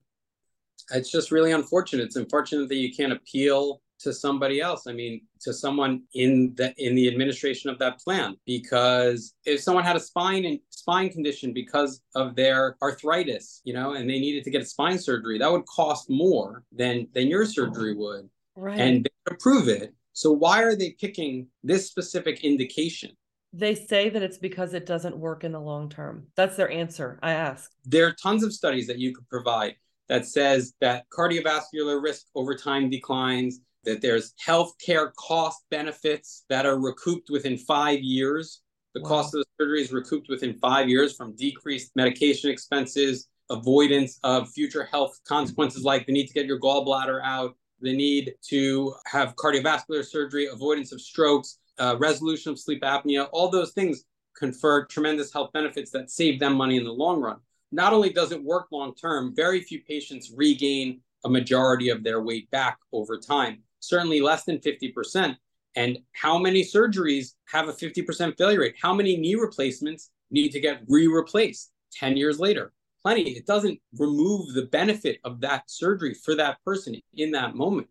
It's 0.91 1.09
just 1.09 1.31
really 1.31 1.53
unfortunate. 1.53 2.03
It's 2.03 2.17
unfortunate 2.17 2.67
that 2.67 2.75
you 2.75 2.93
can't 2.93 3.13
appeal 3.13 3.81
to 3.99 4.13
somebody 4.13 4.61
else. 4.61 4.87
I 4.87 4.93
mean 4.93 5.21
to 5.41 5.53
someone 5.53 6.03
in 6.13 6.53
the 6.55 6.73
in 6.77 6.95
the 6.95 7.07
administration 7.07 7.69
of 7.69 7.79
that 7.79 7.99
plan 7.99 8.35
because 8.45 9.33
if 9.45 9.61
someone 9.61 9.83
had 9.83 9.95
a 9.95 9.99
spine 9.99 10.45
and 10.45 10.59
spine 10.69 11.09
condition 11.09 11.53
because 11.53 12.01
of 12.15 12.35
their 12.35 12.77
arthritis 12.81 13.61
you 13.63 13.73
know 13.73 13.93
and 13.93 14.09
they 14.09 14.19
needed 14.19 14.43
to 14.43 14.51
get 14.51 14.61
a 14.61 14.65
spine 14.65 14.97
surgery 14.97 15.37
that 15.37 15.51
would 15.51 15.65
cost 15.65 16.09
more 16.09 16.63
than 16.71 17.07
than 17.13 17.27
your 17.27 17.45
surgery 17.45 17.95
would. 17.95 18.29
Right. 18.55 18.79
And 18.79 19.05
they 19.05 19.33
approve 19.33 19.67
it. 19.67 19.93
So 20.13 20.31
why 20.31 20.63
are 20.63 20.75
they 20.75 20.91
picking 20.99 21.47
this 21.63 21.87
specific 21.87 22.43
indication? 22.43 23.11
They 23.53 23.73
say 23.73 24.09
that 24.09 24.21
it's 24.21 24.37
because 24.37 24.73
it 24.73 24.85
doesn't 24.85 25.17
work 25.17 25.43
in 25.43 25.53
the 25.53 25.59
long 25.61 25.89
term. 25.89 26.27
That's 26.35 26.55
their 26.55 26.69
answer 26.69 27.19
i 27.23 27.31
ask. 27.31 27.71
There 27.85 28.05
are 28.07 28.13
tons 28.13 28.43
of 28.43 28.53
studies 28.53 28.87
that 28.87 28.99
you 28.99 29.13
could 29.13 29.27
provide 29.29 29.75
that 30.09 30.25
says 30.25 30.73
that 30.81 31.05
cardiovascular 31.09 32.01
risk 32.01 32.25
over 32.35 32.55
time 32.55 32.89
declines 32.89 33.61
that 33.85 34.01
there's 34.01 34.33
healthcare 34.45 35.13
cost 35.15 35.63
benefits 35.71 36.45
that 36.49 36.65
are 36.65 36.79
recouped 36.79 37.29
within 37.29 37.57
five 37.57 37.99
years. 37.99 38.61
The 38.93 39.01
wow. 39.01 39.09
cost 39.09 39.35
of 39.35 39.41
the 39.41 39.45
surgery 39.63 39.81
is 39.81 39.91
recouped 39.91 40.29
within 40.29 40.55
five 40.55 40.89
years 40.89 41.15
from 41.15 41.35
decreased 41.35 41.91
medication 41.95 42.49
expenses, 42.49 43.27
avoidance 43.49 44.19
of 44.23 44.49
future 44.51 44.83
health 44.83 45.19
consequences 45.27 45.83
like 45.83 46.05
the 46.05 46.11
need 46.11 46.27
to 46.27 46.33
get 46.33 46.45
your 46.45 46.59
gallbladder 46.59 47.21
out, 47.23 47.55
the 47.81 47.95
need 47.95 48.33
to 48.49 48.93
have 49.05 49.35
cardiovascular 49.35 50.03
surgery, 50.03 50.47
avoidance 50.47 50.91
of 50.91 51.01
strokes, 51.01 51.59
uh, 51.79 51.95
resolution 51.99 52.51
of 52.51 52.59
sleep 52.59 52.81
apnea. 52.81 53.29
All 53.31 53.49
those 53.49 53.71
things 53.71 54.03
confer 54.37 54.85
tremendous 54.85 55.31
health 55.31 55.51
benefits 55.53 55.91
that 55.91 56.09
save 56.09 56.39
them 56.39 56.53
money 56.53 56.77
in 56.77 56.83
the 56.83 56.91
long 56.91 57.21
run. 57.21 57.37
Not 57.71 57.93
only 57.93 58.09
does 58.09 58.31
it 58.31 58.43
work 58.43 58.67
long 58.71 58.95
term, 58.95 59.33
very 59.35 59.61
few 59.61 59.81
patients 59.83 60.31
regain 60.35 61.01
a 61.23 61.29
majority 61.29 61.89
of 61.89 62.03
their 62.03 62.21
weight 62.21 62.49
back 62.49 62.79
over 62.91 63.17
time 63.17 63.63
certainly 63.79 64.21
less 64.21 64.43
than 64.43 64.59
50%. 64.59 65.35
And 65.75 65.99
how 66.13 66.37
many 66.37 66.63
surgeries 66.63 67.33
have 67.45 67.69
a 67.69 67.73
50% 67.73 68.37
failure 68.37 68.59
rate? 68.61 68.75
How 68.81 68.93
many 68.93 69.17
knee 69.17 69.35
replacements 69.35 70.09
need 70.31 70.49
to 70.49 70.59
get 70.59 70.81
re 70.87 71.07
replaced 71.07 71.71
10 71.93 72.17
years 72.17 72.39
later? 72.39 72.73
Plenty. 73.01 73.31
It 73.31 73.45
doesn't 73.45 73.79
remove 73.97 74.53
the 74.53 74.65
benefit 74.65 75.19
of 75.23 75.39
that 75.41 75.63
surgery 75.67 76.13
for 76.13 76.35
that 76.35 76.57
person 76.65 76.95
in 77.13 77.31
that 77.31 77.55
moment. 77.55 77.87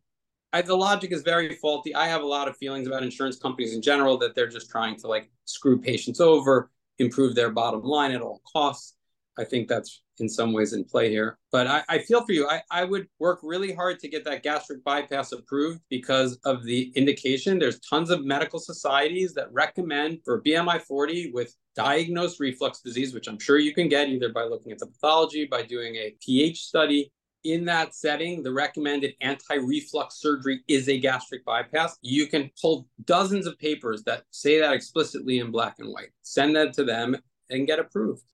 I, 0.53 0.63
the 0.63 0.77
logic 0.77 1.13
is 1.13 1.23
very 1.23 1.55
faulty. 1.57 1.95
I 1.95 2.09
have 2.09 2.23
a 2.23 2.27
lot 2.27 2.49
of 2.49 2.57
feelings 2.57 2.87
about 2.87 3.03
insurance 3.03 3.39
companies 3.39 3.75
in 3.75 3.83
general 3.83 4.19
that 4.19 4.35
they're 4.35 4.49
just 4.49 4.71
trying 4.71 4.97
to 4.97 5.07
like 5.07 5.31
screw 5.45 5.79
patients 5.79 6.21
over, 6.21 6.71
improve 6.99 7.35
their 7.35 7.51
bottom 7.51 7.83
line 7.83 8.13
at 8.13 8.23
all 8.23 8.43
costs. 8.51 8.95
I 9.39 9.45
think 9.45 9.69
that's 9.69 10.03
in 10.21 10.29
some 10.29 10.53
ways 10.53 10.73
in 10.73 10.85
play 10.85 11.11
here. 11.11 11.39
But 11.53 11.69
I, 11.69 11.83
I, 11.89 11.99
feel 12.01 12.25
for 12.27 12.33
you. 12.33 12.49
I, 12.49 12.61
I 12.71 12.85
would 12.85 13.07
work 13.21 13.39
really 13.43 13.73
hard 13.73 14.01
to 14.01 14.09
get 14.09 14.25
that 14.25 14.43
gastric 14.43 14.83
bypass 14.83 15.31
approved 15.31 15.81
because 15.89 16.39
of 16.45 16.65
the 16.65 16.93
indication. 16.97 17.59
There's 17.59 17.79
tons 17.81 18.11
of 18.11 18.25
medical 18.25 18.59
societies 18.59 19.33
that 19.35 19.53
recommend 19.53 20.19
for 20.25 20.43
BMI 20.43 20.83
40 20.83 21.31
with 21.33 21.55
diagnosed 21.77 22.41
reflux 22.41 22.81
disease, 22.81 23.15
which 23.15 23.29
I'm 23.29 23.39
sure 23.39 23.59
you 23.59 23.73
can 23.73 23.89
get 23.89 24.09
either 24.09 24.31
by 24.31 24.43
looking 24.43 24.73
at 24.73 24.79
the 24.79 24.87
pathology, 24.87 25.47
by 25.47 25.63
doing 25.63 25.95
a 25.95 26.17
pH 26.21 26.65
study. 26.65 27.13
In 27.45 27.65
that 27.67 27.95
setting, 27.95 28.43
the 28.43 28.53
recommended 28.53 29.15
anti 29.21 29.55
reflux 29.55 30.21
surgery 30.21 30.61
is 30.67 30.89
a 30.89 30.99
gastric 30.99 31.45
bypass. 31.45 31.97
You 32.03 32.27
can 32.27 32.51
pull 32.61 32.89
dozens 33.05 33.47
of 33.47 33.57
papers 33.61 34.03
that 34.03 34.25
say 34.33 34.59
that 34.59 34.73
explicitly 34.73 35.39
in 35.39 35.53
black 35.53 35.77
and 35.79 35.93
white, 35.93 36.11
send 36.23 36.57
that 36.57 36.73
to 36.75 36.85
them, 36.85 37.17
and 37.49 37.67
get 37.67 37.79
approved. 37.79 38.25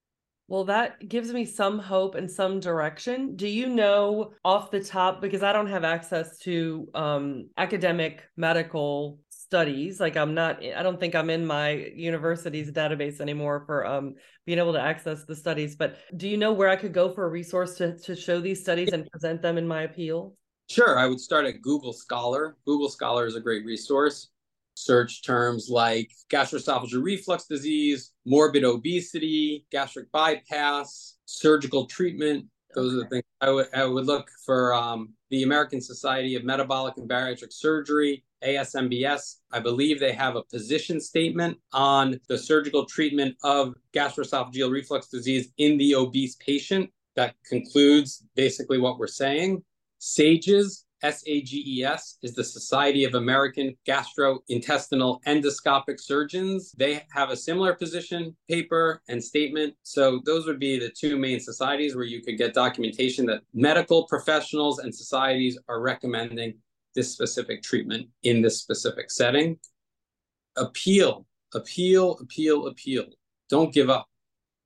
Well, 0.46 0.64
that 0.64 1.08
gives 1.08 1.32
me 1.32 1.46
some 1.46 1.78
hope 1.78 2.14
and 2.14 2.30
some 2.30 2.60
direction. 2.60 3.34
Do 3.34 3.48
you 3.48 3.66
know 3.66 4.32
off 4.44 4.70
the 4.70 4.80
top, 4.80 5.22
because 5.22 5.42
I 5.42 5.52
don't 5.52 5.68
have 5.68 5.84
access 5.84 6.38
to 6.40 6.86
um, 6.94 7.48
academic 7.56 8.22
medical 8.36 9.20
studies, 9.30 10.00
like 10.00 10.16
I'm 10.16 10.34
not, 10.34 10.62
I 10.62 10.82
don't 10.82 11.00
think 11.00 11.14
I'm 11.14 11.30
in 11.30 11.46
my 11.46 11.70
university's 11.94 12.70
database 12.70 13.20
anymore 13.20 13.62
for 13.64 13.86
um, 13.86 14.16
being 14.44 14.58
able 14.58 14.74
to 14.74 14.80
access 14.80 15.24
the 15.24 15.34
studies, 15.34 15.76
but 15.76 15.96
do 16.16 16.28
you 16.28 16.36
know 16.36 16.52
where 16.52 16.68
I 16.68 16.76
could 16.76 16.92
go 16.92 17.08
for 17.08 17.24
a 17.24 17.30
resource 17.30 17.76
to, 17.76 17.96
to 18.00 18.14
show 18.14 18.40
these 18.40 18.60
studies 18.60 18.92
and 18.92 19.10
present 19.10 19.40
them 19.40 19.56
in 19.56 19.66
my 19.66 19.82
appeal? 19.82 20.34
Sure. 20.68 20.98
I 20.98 21.06
would 21.06 21.20
start 21.20 21.46
at 21.46 21.62
Google 21.62 21.92
Scholar. 21.92 22.56
Google 22.66 22.88
Scholar 22.88 23.26
is 23.26 23.36
a 23.36 23.40
great 23.40 23.64
resource 23.64 24.28
search 24.74 25.22
terms 25.22 25.68
like 25.70 26.10
gastroesophageal 26.30 27.02
reflux 27.02 27.46
disease, 27.46 28.12
morbid 28.24 28.64
obesity, 28.64 29.64
gastric 29.70 30.10
bypass, 30.12 31.16
surgical 31.24 31.86
treatment. 31.86 32.46
Those 32.74 32.92
okay. 32.92 32.96
are 32.96 33.02
the 33.02 33.08
things 33.08 33.24
I 33.40 33.50
would, 33.50 33.66
I 33.74 33.84
would 33.84 34.06
look 34.06 34.28
for 34.44 34.74
um, 34.74 35.14
the 35.30 35.44
American 35.44 35.80
Society 35.80 36.34
of 36.34 36.44
Metabolic 36.44 36.96
and 36.96 37.08
Bariatric 37.08 37.52
Surgery, 37.52 38.24
ASMBS. 38.44 39.36
I 39.52 39.60
believe 39.60 40.00
they 40.00 40.12
have 40.12 40.36
a 40.36 40.42
position 40.42 41.00
statement 41.00 41.58
on 41.72 42.20
the 42.28 42.36
surgical 42.36 42.84
treatment 42.84 43.36
of 43.42 43.74
gastroesophageal 43.94 44.70
reflux 44.70 45.08
disease 45.08 45.48
in 45.58 45.78
the 45.78 45.94
obese 45.94 46.36
patient 46.36 46.90
that 47.16 47.34
concludes 47.48 48.26
basically 48.34 48.78
what 48.78 48.98
we're 48.98 49.06
saying. 49.06 49.62
SAGES, 49.98 50.83
SAGES 51.04 52.18
is 52.22 52.34
the 52.34 52.42
Society 52.42 53.04
of 53.04 53.14
American 53.14 53.76
Gastrointestinal 53.86 55.22
Endoscopic 55.26 56.00
Surgeons. 56.00 56.72
They 56.78 57.04
have 57.12 57.30
a 57.30 57.36
similar 57.36 57.74
position 57.74 58.34
paper 58.48 59.02
and 59.08 59.22
statement. 59.22 59.74
So 59.82 60.22
those 60.24 60.46
would 60.46 60.58
be 60.58 60.78
the 60.78 60.90
two 60.90 61.18
main 61.18 61.40
societies 61.40 61.94
where 61.94 62.06
you 62.06 62.22
could 62.22 62.38
get 62.38 62.54
documentation 62.54 63.26
that 63.26 63.42
medical 63.52 64.06
professionals 64.06 64.78
and 64.78 64.94
societies 64.94 65.58
are 65.68 65.80
recommending 65.80 66.54
this 66.94 67.12
specific 67.12 67.62
treatment 67.62 68.08
in 68.22 68.40
this 68.40 68.60
specific 68.60 69.10
setting. 69.10 69.58
Appeal, 70.56 71.26
appeal, 71.52 72.16
appeal, 72.18 72.66
appeal. 72.66 73.04
Don't 73.50 73.74
give 73.74 73.90
up 73.90 74.08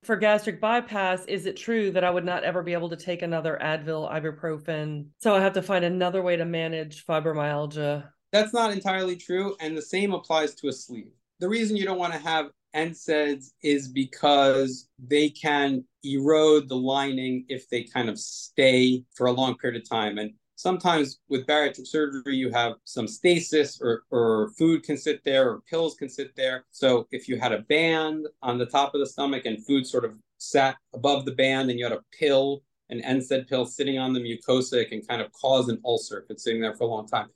for 0.08 0.16
gastric 0.16 0.58
bypass, 0.58 1.26
is 1.26 1.44
it 1.44 1.54
true 1.54 1.90
that 1.90 2.02
I 2.02 2.08
would 2.08 2.24
not 2.24 2.42
ever 2.42 2.62
be 2.62 2.72
able 2.72 2.88
to 2.88 2.96
take 2.96 3.20
another 3.20 3.58
Advil, 3.60 4.10
ibuprofen? 4.10 5.08
So 5.18 5.34
I 5.34 5.40
have 5.40 5.52
to 5.52 5.60
find 5.60 5.84
another 5.84 6.22
way 6.22 6.34
to 6.34 6.46
manage 6.46 7.04
fibromyalgia. 7.04 8.08
That's 8.32 8.54
not 8.54 8.72
entirely 8.72 9.16
true. 9.16 9.54
And 9.60 9.76
the 9.76 9.82
same 9.82 10.14
applies 10.14 10.54
to 10.54 10.68
a 10.68 10.72
sleeve. 10.72 11.10
The 11.40 11.48
reason 11.50 11.76
you 11.76 11.84
don't 11.84 11.98
want 11.98 12.14
to 12.14 12.18
have 12.20 12.46
NSAIDs 12.74 13.50
is 13.62 13.88
because 13.88 14.88
they 14.98 15.28
can 15.28 15.84
erode 16.02 16.70
the 16.70 16.76
lining 16.76 17.44
if 17.50 17.68
they 17.68 17.82
kind 17.82 18.08
of 18.08 18.18
stay 18.18 19.04
for 19.14 19.26
a 19.26 19.32
long 19.32 19.58
period 19.58 19.82
of 19.82 19.86
time. 19.86 20.16
And 20.16 20.32
sometimes 20.58 21.20
with 21.28 21.46
bariatric 21.46 21.86
surgery, 21.86 22.34
you 22.34 22.50
have 22.50 22.74
some 22.82 23.06
stasis 23.06 23.80
or, 23.80 24.02
or 24.10 24.50
food 24.58 24.82
can 24.82 24.96
sit 24.96 25.22
there 25.24 25.48
or 25.48 25.60
pills 25.70 25.94
can 25.94 26.08
sit 26.08 26.34
there. 26.34 26.64
So 26.72 27.06
if 27.12 27.28
you 27.28 27.38
had 27.38 27.52
a 27.52 27.60
band 27.60 28.26
on 28.42 28.58
the 28.58 28.66
top 28.66 28.92
of 28.92 28.98
the 28.98 29.06
stomach 29.06 29.46
and 29.46 29.64
food 29.64 29.86
sort 29.86 30.04
of 30.04 30.14
sat 30.38 30.74
above 30.92 31.24
the 31.24 31.32
band 31.32 31.70
and 31.70 31.78
you 31.78 31.84
had 31.84 31.94
a 31.94 32.02
pill, 32.18 32.64
an 32.90 33.00
NSAID 33.00 33.48
pill 33.48 33.66
sitting 33.66 33.98
on 33.98 34.12
the 34.12 34.18
mucosa, 34.18 34.82
it 34.82 34.88
can 34.88 35.00
kind 35.02 35.22
of 35.22 35.30
cause 35.30 35.68
an 35.68 35.80
ulcer 35.84 36.18
if 36.18 36.24
it's 36.28 36.42
sitting 36.42 36.60
there 36.60 36.74
for 36.74 36.84
a 36.84 36.88
long 36.88 37.06
time. 37.06 37.28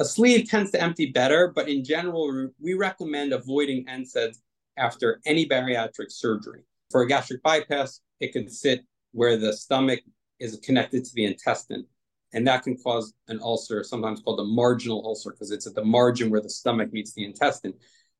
A 0.00 0.04
sleeve 0.04 0.50
tends 0.50 0.72
to 0.72 0.82
empty 0.82 1.12
better, 1.12 1.52
but 1.54 1.68
in 1.68 1.84
general, 1.84 2.50
we 2.58 2.74
recommend 2.74 3.32
avoiding 3.32 3.86
NSAIDs 3.86 4.38
after 4.76 5.20
any 5.24 5.46
bariatric 5.46 6.10
surgery. 6.10 6.62
For 6.90 7.02
a 7.02 7.06
gastric 7.06 7.40
bypass, 7.44 8.00
it 8.18 8.32
could 8.32 8.50
sit 8.50 8.84
where 9.12 9.36
the 9.36 9.52
stomach 9.52 10.00
is 10.40 10.58
connected 10.64 11.04
to 11.04 11.14
the 11.14 11.26
intestine 11.26 11.86
and 12.34 12.46
that 12.46 12.64
can 12.64 12.76
cause 12.76 13.14
an 13.28 13.40
ulcer, 13.40 13.82
sometimes 13.82 14.20
called 14.20 14.40
a 14.40 14.44
marginal 14.44 15.02
ulcer, 15.06 15.30
because 15.30 15.52
it's 15.52 15.66
at 15.66 15.74
the 15.74 15.84
margin 15.84 16.30
where 16.30 16.40
the 16.40 16.50
stomach 16.50 16.92
meets 16.92 17.12
the 17.14 17.24
intestine. 17.24 17.72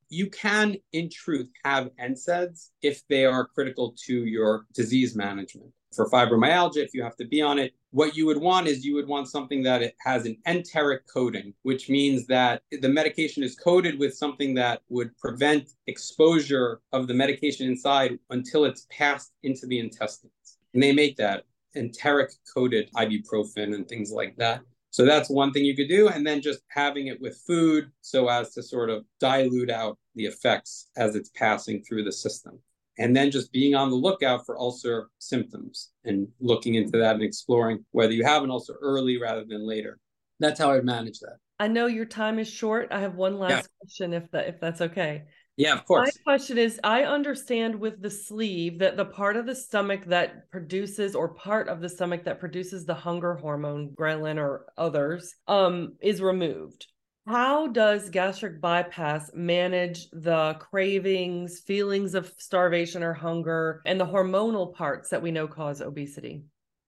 You 0.09 0.31
can, 0.31 0.77
in 0.93 1.11
truth, 1.11 1.49
have 1.65 1.91
NSAIDs 2.01 2.71
if 2.81 3.03
they 3.09 3.25
are 3.27 3.45
critical 3.45 3.95
to 4.07 4.25
your 4.25 4.67
disease 4.73 5.17
management. 5.17 5.71
For 5.95 6.09
fibromyalgia, 6.09 6.79
if 6.79 6.95
you 6.95 7.03
have 7.03 7.17
to 7.17 7.25
be 7.25 7.41
on 7.43 7.59
it, 7.59 7.73
what 7.91 8.17
you 8.17 8.27
would 8.27 8.41
want 8.41 8.67
is 8.67 8.85
you 8.85 8.95
would 8.95 9.07
want 9.07 9.29
something 9.29 9.63
that 9.65 9.83
it 9.83 9.95
has 10.05 10.27
an 10.27 10.37
enteric 10.47 11.03
coating, 11.13 11.55
which 11.63 11.89
means 11.89 12.27
that 12.27 12.63
the 12.71 12.89
medication 12.89 13.43
is 13.43 13.55
coated 13.57 13.99
with 13.99 14.15
something 14.15 14.55
that 14.55 14.83
would 14.89 15.17
prevent 15.19 15.71
exposure 15.87 16.81
of 16.93 17.07
the 17.07 17.15
medication 17.15 17.69
inside 17.69 18.19
until 18.31 18.65
it's 18.65 18.87
passed 18.91 19.33
into 19.43 19.67
the 19.67 19.79
intestines. 19.79 20.59
And 20.75 20.83
they 20.83 20.93
make 20.93 21.17
that 21.17 21.45
enteric 21.77 22.31
coated 22.55 22.91
ibuprofen 22.97 23.75
and 23.75 23.89
things 23.89 24.11
like 24.11 24.37
that. 24.37 24.61
So 24.91 25.05
that's 25.05 25.29
one 25.29 25.53
thing 25.53 25.65
you 25.65 25.75
could 25.75 25.89
do. 25.89 26.09
And 26.09 26.25
then 26.27 26.41
just 26.41 26.61
having 26.69 27.09
it 27.09 27.21
with 27.21 27.37
food 27.47 27.91
so 28.01 28.29
as 28.29 28.55
to 28.55 28.63
sort 28.63 28.91
of 28.91 29.05
dilute 29.19 29.71
out 29.71 29.99
the 30.15 30.27
effects 30.27 30.89
as 30.97 31.17
it's 31.17 31.31
passing 31.31 31.83
through 31.83 32.05
the 32.05 32.13
system. 32.13 32.61
and 32.99 33.17
then 33.17 33.31
just 33.31 33.53
being 33.53 33.75
on 33.75 33.91
the 33.91 33.97
lookout 33.97 34.47
for 34.47 34.59
ulcer 34.59 35.09
symptoms 35.19 35.91
and 36.05 36.29
looking 36.41 36.75
into 36.75 36.99
that 36.99 37.15
and 37.15 37.23
exploring 37.25 37.85
whether 37.91 38.13
you 38.13 38.25
have 38.25 38.43
an 38.43 38.51
ulcer 38.51 38.77
early 38.81 39.19
rather 39.19 39.45
than 39.45 39.67
later. 39.67 39.99
That's 40.41 40.61
how 40.61 40.73
I 40.73 40.81
manage 40.81 41.21
that. 41.21 41.37
I 41.59 41.69
know 41.69 41.87
your 41.87 42.05
time 42.05 42.39
is 42.39 42.49
short. 42.49 42.89
I 42.91 43.01
have 43.01 43.15
one 43.15 43.39
last 43.39 43.53
yeah. 43.53 43.67
question 43.81 44.13
if 44.13 44.31
that 44.33 44.49
if 44.49 44.61
that's 44.61 44.81
okay. 44.81 45.25
Yeah, 45.57 45.75
of 45.75 45.85
course. 45.85 46.19
My 46.27 46.33
question 46.33 46.59
is 46.59 46.81
I 46.83 47.05
understand 47.05 47.79
with 47.79 48.03
the 48.03 48.11
sleeve 48.11 48.81
that 48.81 48.97
the 48.97 49.05
part 49.05 49.37
of 49.37 49.47
the 49.47 49.55
stomach 49.55 50.05
that 50.07 50.51
produces 50.51 51.15
or 51.15 51.29
part 51.35 51.69
of 51.69 51.81
the 51.81 51.89
stomach 51.89 52.25
that 52.25 52.41
produces 52.41 52.85
the 52.85 52.95
hunger 52.95 53.35
hormone, 53.35 53.91
ghrelin 53.91 54.39
or 54.39 54.67
others, 54.77 55.35
um, 55.47 55.95
is 56.01 56.21
removed. 56.21 56.89
How 57.27 57.69
does 57.69 58.11
gastric 58.11 58.61
bypass 58.61 59.31
manage 59.33 60.11
the 60.11 60.57
cravings, 60.61 61.61
feelings 61.61 62.15
of 62.15 62.33
starvation 62.37 63.03
or 63.03 63.15
hunger, 63.15 63.81
and 63.87 63.99
the 63.99 64.07
hormonal 64.07 64.75
parts 64.75 65.09
that 65.11 65.23
we 65.23 65.31
know 65.31 65.49
cause 65.49 65.81
obesity? 65.81 66.43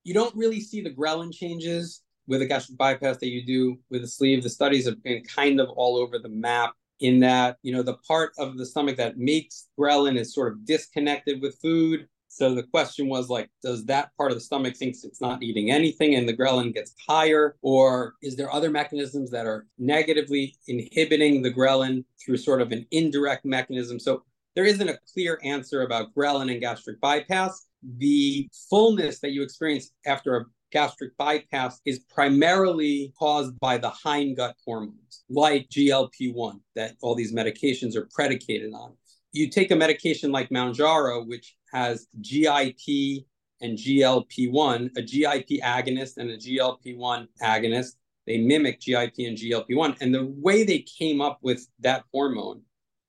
You 0.04 0.12
don't 0.12 0.34
really 0.36 0.60
see 0.60 0.82
the 0.82 0.92
ghrelin 0.92 1.32
changes 1.32 2.02
with 2.26 2.42
a 2.42 2.46
gastric 2.46 2.76
bypass 2.76 3.16
that 3.18 3.28
you 3.28 3.46
do 3.46 3.78
with 3.88 4.02
a 4.02 4.08
sleeve. 4.08 4.42
The 4.42 4.50
studies 4.50 4.86
have 4.86 5.02
been 5.02 5.22
kind 5.24 5.60
of 5.60 5.70
all 5.70 5.96
over 5.96 6.18
the 6.18 6.28
map 6.28 6.74
in 7.00 7.20
that, 7.20 7.58
you 7.62 7.72
know, 7.72 7.82
the 7.82 7.96
part 8.08 8.32
of 8.38 8.56
the 8.56 8.66
stomach 8.66 8.96
that 8.96 9.18
makes 9.18 9.68
ghrelin 9.78 10.16
is 10.16 10.34
sort 10.34 10.52
of 10.52 10.64
disconnected 10.64 11.42
with 11.42 11.58
food 11.60 12.08
so 12.36 12.54
the 12.54 12.64
question 12.64 13.08
was 13.08 13.30
like, 13.30 13.48
does 13.62 13.86
that 13.86 14.10
part 14.18 14.30
of 14.30 14.36
the 14.36 14.42
stomach 14.42 14.76
thinks 14.76 15.04
it's 15.04 15.22
not 15.22 15.42
eating 15.42 15.70
anything 15.70 16.16
and 16.16 16.28
the 16.28 16.36
ghrelin 16.36 16.74
gets 16.74 16.94
higher? 17.08 17.56
Or 17.62 18.12
is 18.22 18.36
there 18.36 18.52
other 18.52 18.70
mechanisms 18.70 19.30
that 19.30 19.46
are 19.46 19.66
negatively 19.78 20.54
inhibiting 20.68 21.40
the 21.40 21.50
ghrelin 21.50 22.04
through 22.22 22.36
sort 22.36 22.60
of 22.60 22.72
an 22.72 22.86
indirect 22.90 23.46
mechanism? 23.46 23.98
So 23.98 24.22
there 24.54 24.66
isn't 24.66 24.86
a 24.86 24.98
clear 25.14 25.40
answer 25.44 25.80
about 25.80 26.14
ghrelin 26.14 26.52
and 26.52 26.60
gastric 26.60 27.00
bypass. 27.00 27.68
The 27.96 28.50
fullness 28.68 29.18
that 29.20 29.30
you 29.30 29.42
experience 29.42 29.92
after 30.04 30.36
a 30.36 30.44
gastric 30.76 31.16
bypass 31.16 31.80
is 31.86 32.00
primarily 32.00 33.10
caused 33.18 33.58
by 33.60 33.78
the 33.78 33.90
hindgut 34.04 34.52
hormones, 34.62 35.24
like 35.30 35.66
GLP 35.70 36.34
1, 36.34 36.60
that 36.74 36.96
all 37.00 37.14
these 37.14 37.32
medications 37.32 37.96
are 37.96 38.06
predicated 38.14 38.74
on. 38.74 38.92
You 39.32 39.48
take 39.48 39.70
a 39.70 39.76
medication 39.76 40.30
like 40.32 40.50
Mounjaro, 40.50 41.26
which 41.26 41.56
has 41.72 42.08
GIP 42.20 43.24
and 43.62 43.78
GLP-1, 43.78 44.90
a 44.98 45.02
GIP 45.02 45.62
agonist 45.62 46.18
and 46.18 46.28
a 46.28 46.36
GLP-1 46.36 47.26
agonist. 47.42 47.92
They 48.26 48.36
mimic 48.36 48.78
GIP 48.78 49.14
and 49.28 49.38
GLP-1. 49.38 50.02
And 50.02 50.14
the 50.14 50.26
way 50.26 50.62
they 50.62 50.80
came 50.80 51.22
up 51.22 51.38
with 51.40 51.66
that 51.80 52.04
hormone 52.12 52.60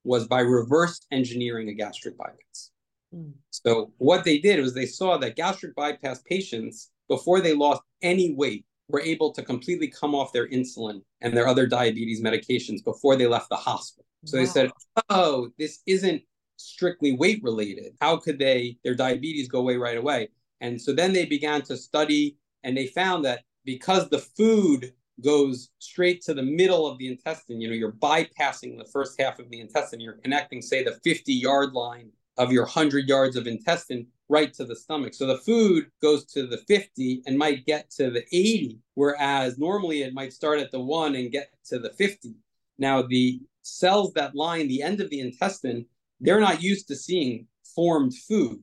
was 0.06 0.25
by 0.25 0.39
reverse 0.39 1.06
engineering 1.12 1.67
a 1.67 1.73
gastric 1.73 2.17
bypass. 2.17 2.71
Mm. 3.13 3.34
So 3.49 3.91
what 3.97 4.23
they 4.23 4.38
did 4.38 4.62
was 4.62 4.73
they 4.73 4.86
saw 4.86 5.17
that 5.17 5.36
gastric 5.36 5.75
bypass 5.75 6.21
patients, 6.21 6.91
before 7.08 7.41
they 7.41 7.54
lost 7.54 7.82
any 8.02 8.34
weight, 8.34 8.65
were 8.89 9.02
able 9.02 9.32
to 9.34 9.43
completely 9.43 9.88
come 9.88 10.15
off 10.15 10.32
their 10.32 10.48
insulin 10.48 11.02
and 11.22 11.36
their 11.36 11.48
other 11.48 11.67
diabetes 11.67 12.22
medications 12.22 12.84
before 12.84 13.15
they 13.15 13.28
left 13.28 13.50
the 13.50 13.56
hospital. 13.56 14.06
So 14.26 14.38
wow. 14.38 14.43
they 14.43 14.50
said, 14.50 14.72
oh, 15.10 15.50
this 15.58 15.82
isn't 15.86 16.22
strictly 16.58 17.13
weight 17.13 17.41
related. 17.43 17.93
How 18.02 18.17
could 18.17 18.39
they, 18.39 18.78
their 18.84 18.96
diabetes 18.96 19.48
go 19.48 19.60
away 19.60 19.78
right 19.78 19.98
away? 19.98 20.30
And 20.62 20.82
so 20.82 20.93
then 20.93 21.13
they 21.13 21.26
began 21.26 21.62
to 21.63 21.78
study 21.78 22.38
and 22.63 22.76
they 22.76 22.88
found 22.88 23.26
that 23.26 23.43
because 23.65 24.10
the 24.10 24.20
food 24.20 24.93
goes 25.24 25.70
straight 25.80 26.22
to 26.22 26.34
the 26.34 26.43
middle 26.43 26.88
of 26.88 26.98
the 26.98 27.08
intestine, 27.08 27.60
you 27.60 27.67
know, 27.67 27.74
you're 27.74 27.91
bypassing 27.91 28.78
the 28.78 28.88
first 28.91 29.20
half 29.20 29.39
of 29.39 29.50
the 29.50 29.60
intestine, 29.60 30.00
you're 30.00 30.13
connecting, 30.13 30.62
say, 30.62 30.84
the 30.84 31.00
50 31.04 31.34
yard 31.34 31.74
line 31.74 32.12
of 32.38 32.52
your 32.52 32.63
100 32.63 33.08
yards 33.08 33.36
of 33.36 33.47
intestine 33.47 34.08
right 34.30 34.54
to 34.54 34.65
the 34.65 34.76
stomach. 34.76 35.13
So 35.13 35.26
the 35.26 35.38
food 35.38 35.89
goes 36.02 36.26
to 36.26 36.45
the 36.45 36.58
50 36.58 37.23
and 37.26 37.38
might 37.38 37.65
get 37.65 37.89
to 37.91 38.10
the 38.12 38.23
80, 38.32 38.80
whereas 38.95 39.58
normally 39.58 40.04
it 40.04 40.13
might 40.13 40.34
start 40.34 40.60
at 40.60 40.71
the 40.71 40.80
one 40.80 41.15
and 41.15 41.32
get 41.32 41.52
to 41.65 41.80
the 41.80 41.91
50. 41.91 42.36
Now, 42.78 43.02
the 43.02 43.39
cells 43.63 44.13
that 44.13 44.36
line 44.36 44.67
the 44.67 44.82
end 44.82 45.02
of 45.02 45.10
the 45.10 45.19
intestine 45.19 45.86
they're 46.19 46.39
not 46.39 46.63
used 46.63 46.88
to 46.88 46.95
seeing 46.95 47.47
formed 47.76 48.15
food. 48.15 48.60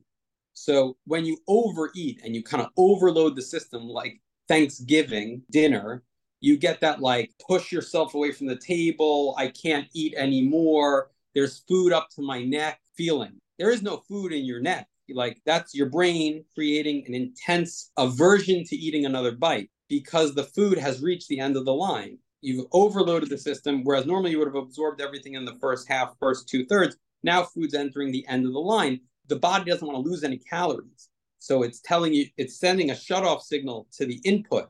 So 0.53 0.97
when 1.05 1.25
you 1.25 1.37
overeat 1.47 2.21
and 2.23 2.35
you 2.35 2.43
kind 2.43 2.63
of 2.63 2.69
overload 2.77 3.35
the 3.35 3.41
system, 3.41 3.83
like 3.83 4.21
Thanksgiving 4.47 5.41
dinner, 5.51 6.03
you 6.41 6.57
get 6.57 6.81
that 6.81 7.01
like 7.01 7.31
push 7.45 7.71
yourself 7.71 8.13
away 8.13 8.31
from 8.31 8.47
the 8.47 8.57
table. 8.57 9.35
I 9.37 9.47
can't 9.47 9.87
eat 9.93 10.13
anymore. 10.15 11.11
There's 11.33 11.59
food 11.67 11.91
up 11.91 12.09
to 12.11 12.21
my 12.21 12.43
neck 12.43 12.79
feeling. 12.95 13.39
There 13.57 13.71
is 13.71 13.81
no 13.81 13.97
food 14.07 14.33
in 14.33 14.45
your 14.45 14.59
neck. 14.59 14.87
Like 15.09 15.39
that's 15.45 15.75
your 15.75 15.89
brain 15.89 16.43
creating 16.55 17.03
an 17.07 17.13
intense 17.13 17.91
aversion 17.97 18.63
to 18.65 18.75
eating 18.75 19.05
another 19.05 19.31
bite 19.31 19.69
because 19.87 20.33
the 20.33 20.43
food 20.43 20.77
has 20.77 21.01
reached 21.01 21.27
the 21.27 21.39
end 21.39 21.55
of 21.55 21.65
the 21.65 21.73
line. 21.73 22.17
You've 22.41 22.65
overloaded 22.73 23.29
the 23.29 23.37
system, 23.37 23.83
whereas 23.83 24.05
normally 24.05 24.31
you 24.31 24.39
would 24.39 24.47
have 24.47 24.55
absorbed 24.55 25.01
everything 25.01 25.35
in 25.35 25.45
the 25.45 25.57
first 25.61 25.87
half, 25.87 26.15
first 26.19 26.49
two 26.49 26.65
thirds. 26.65 26.97
Now 27.23 27.43
food's 27.43 27.73
entering 27.73 28.11
the 28.11 28.25
end 28.27 28.45
of 28.45 28.53
the 28.53 28.59
line. 28.59 28.99
The 29.27 29.37
body 29.37 29.69
doesn't 29.69 29.87
want 29.87 30.03
to 30.03 30.09
lose 30.09 30.23
any 30.23 30.37
calories. 30.37 31.09
So 31.39 31.63
it's 31.63 31.81
telling 31.81 32.13
you, 32.13 32.25
it's 32.37 32.59
sending 32.59 32.89
a 32.89 32.93
shutoff 32.93 33.41
signal 33.41 33.87
to 33.97 34.05
the 34.05 34.19
input. 34.25 34.69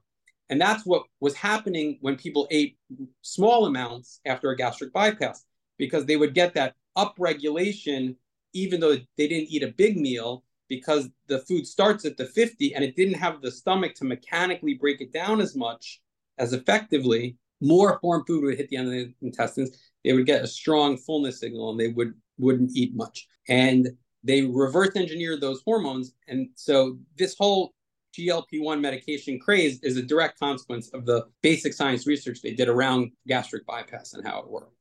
And 0.50 0.60
that's 0.62 0.86
what 0.86 1.04
was 1.20 1.34
happening 1.34 1.98
when 2.02 2.18
people 2.18 2.48
ate 2.52 2.78
small 3.22 3.66
amounts 3.66 4.20
after 4.26 4.52
a 4.52 4.58
gastric 4.58 4.94
bypass, 4.94 5.44
because 5.78 6.06
they 6.06 6.18
would 6.18 6.34
get 6.34 6.54
that 6.54 6.76
upregulation, 6.98 8.16
even 8.56 8.80
though 8.80 8.96
they 9.18 9.28
didn't 9.28 9.50
eat 9.50 9.62
a 9.62 9.68
big 9.68 9.98
meal, 9.98 10.44
because 10.68 11.10
the 11.28 11.40
food 11.40 11.68
starts 11.68 12.06
at 12.06 12.18
the 12.18 12.26
50 12.26 12.74
and 12.74 12.84
it 12.84 12.96
didn't 12.96 13.16
have 13.16 13.42
the 13.42 13.52
stomach 13.52 13.94
to 13.96 14.06
mechanically 14.06 14.74
break 14.74 15.02
it 15.02 15.14
down 15.14 15.40
as 15.40 15.56
much 15.56 16.02
as 16.38 16.54
effectively. 16.54 17.38
More 17.62 18.00
formed 18.00 18.26
food 18.28 18.44
would 18.44 18.58
hit 18.58 18.70
the 18.70 18.78
end 18.78 18.88
of 18.88 18.94
the 18.94 19.14
intestines. 19.22 19.78
They 20.04 20.14
would 20.14 20.26
get 20.26 20.44
a 20.44 20.48
strong 20.48 20.98
fullness 20.98 21.40
signal 21.40 21.72
and 21.72 21.80
they 21.80 21.90
would 21.90 22.14
wouldn't 22.38 22.72
eat 22.76 22.96
much. 22.96 23.28
And 23.48 23.90
they 24.24 24.42
reverse 24.42 24.96
engineered 24.96 25.40
those 25.40 25.62
hormones. 25.64 26.14
And 26.28 26.50
so 26.56 26.98
this 27.18 27.36
whole 27.38 27.74
GLP 28.18 28.62
1 28.62 28.82
medication 28.82 29.40
craze 29.40 29.80
is 29.84 29.98
a 29.98 30.02
direct 30.02 30.40
consequence 30.40 30.90
of 30.90 31.06
the 31.06 31.26
basic 31.42 31.74
science 31.74 32.08
research 32.08 32.42
they 32.42 32.54
did 32.54 32.68
around 32.68 33.12
gastric 33.28 33.66
bypass 33.66 34.14
and 34.14 34.26
how 34.26 34.40
it 34.40 34.50
worked. 34.50 34.74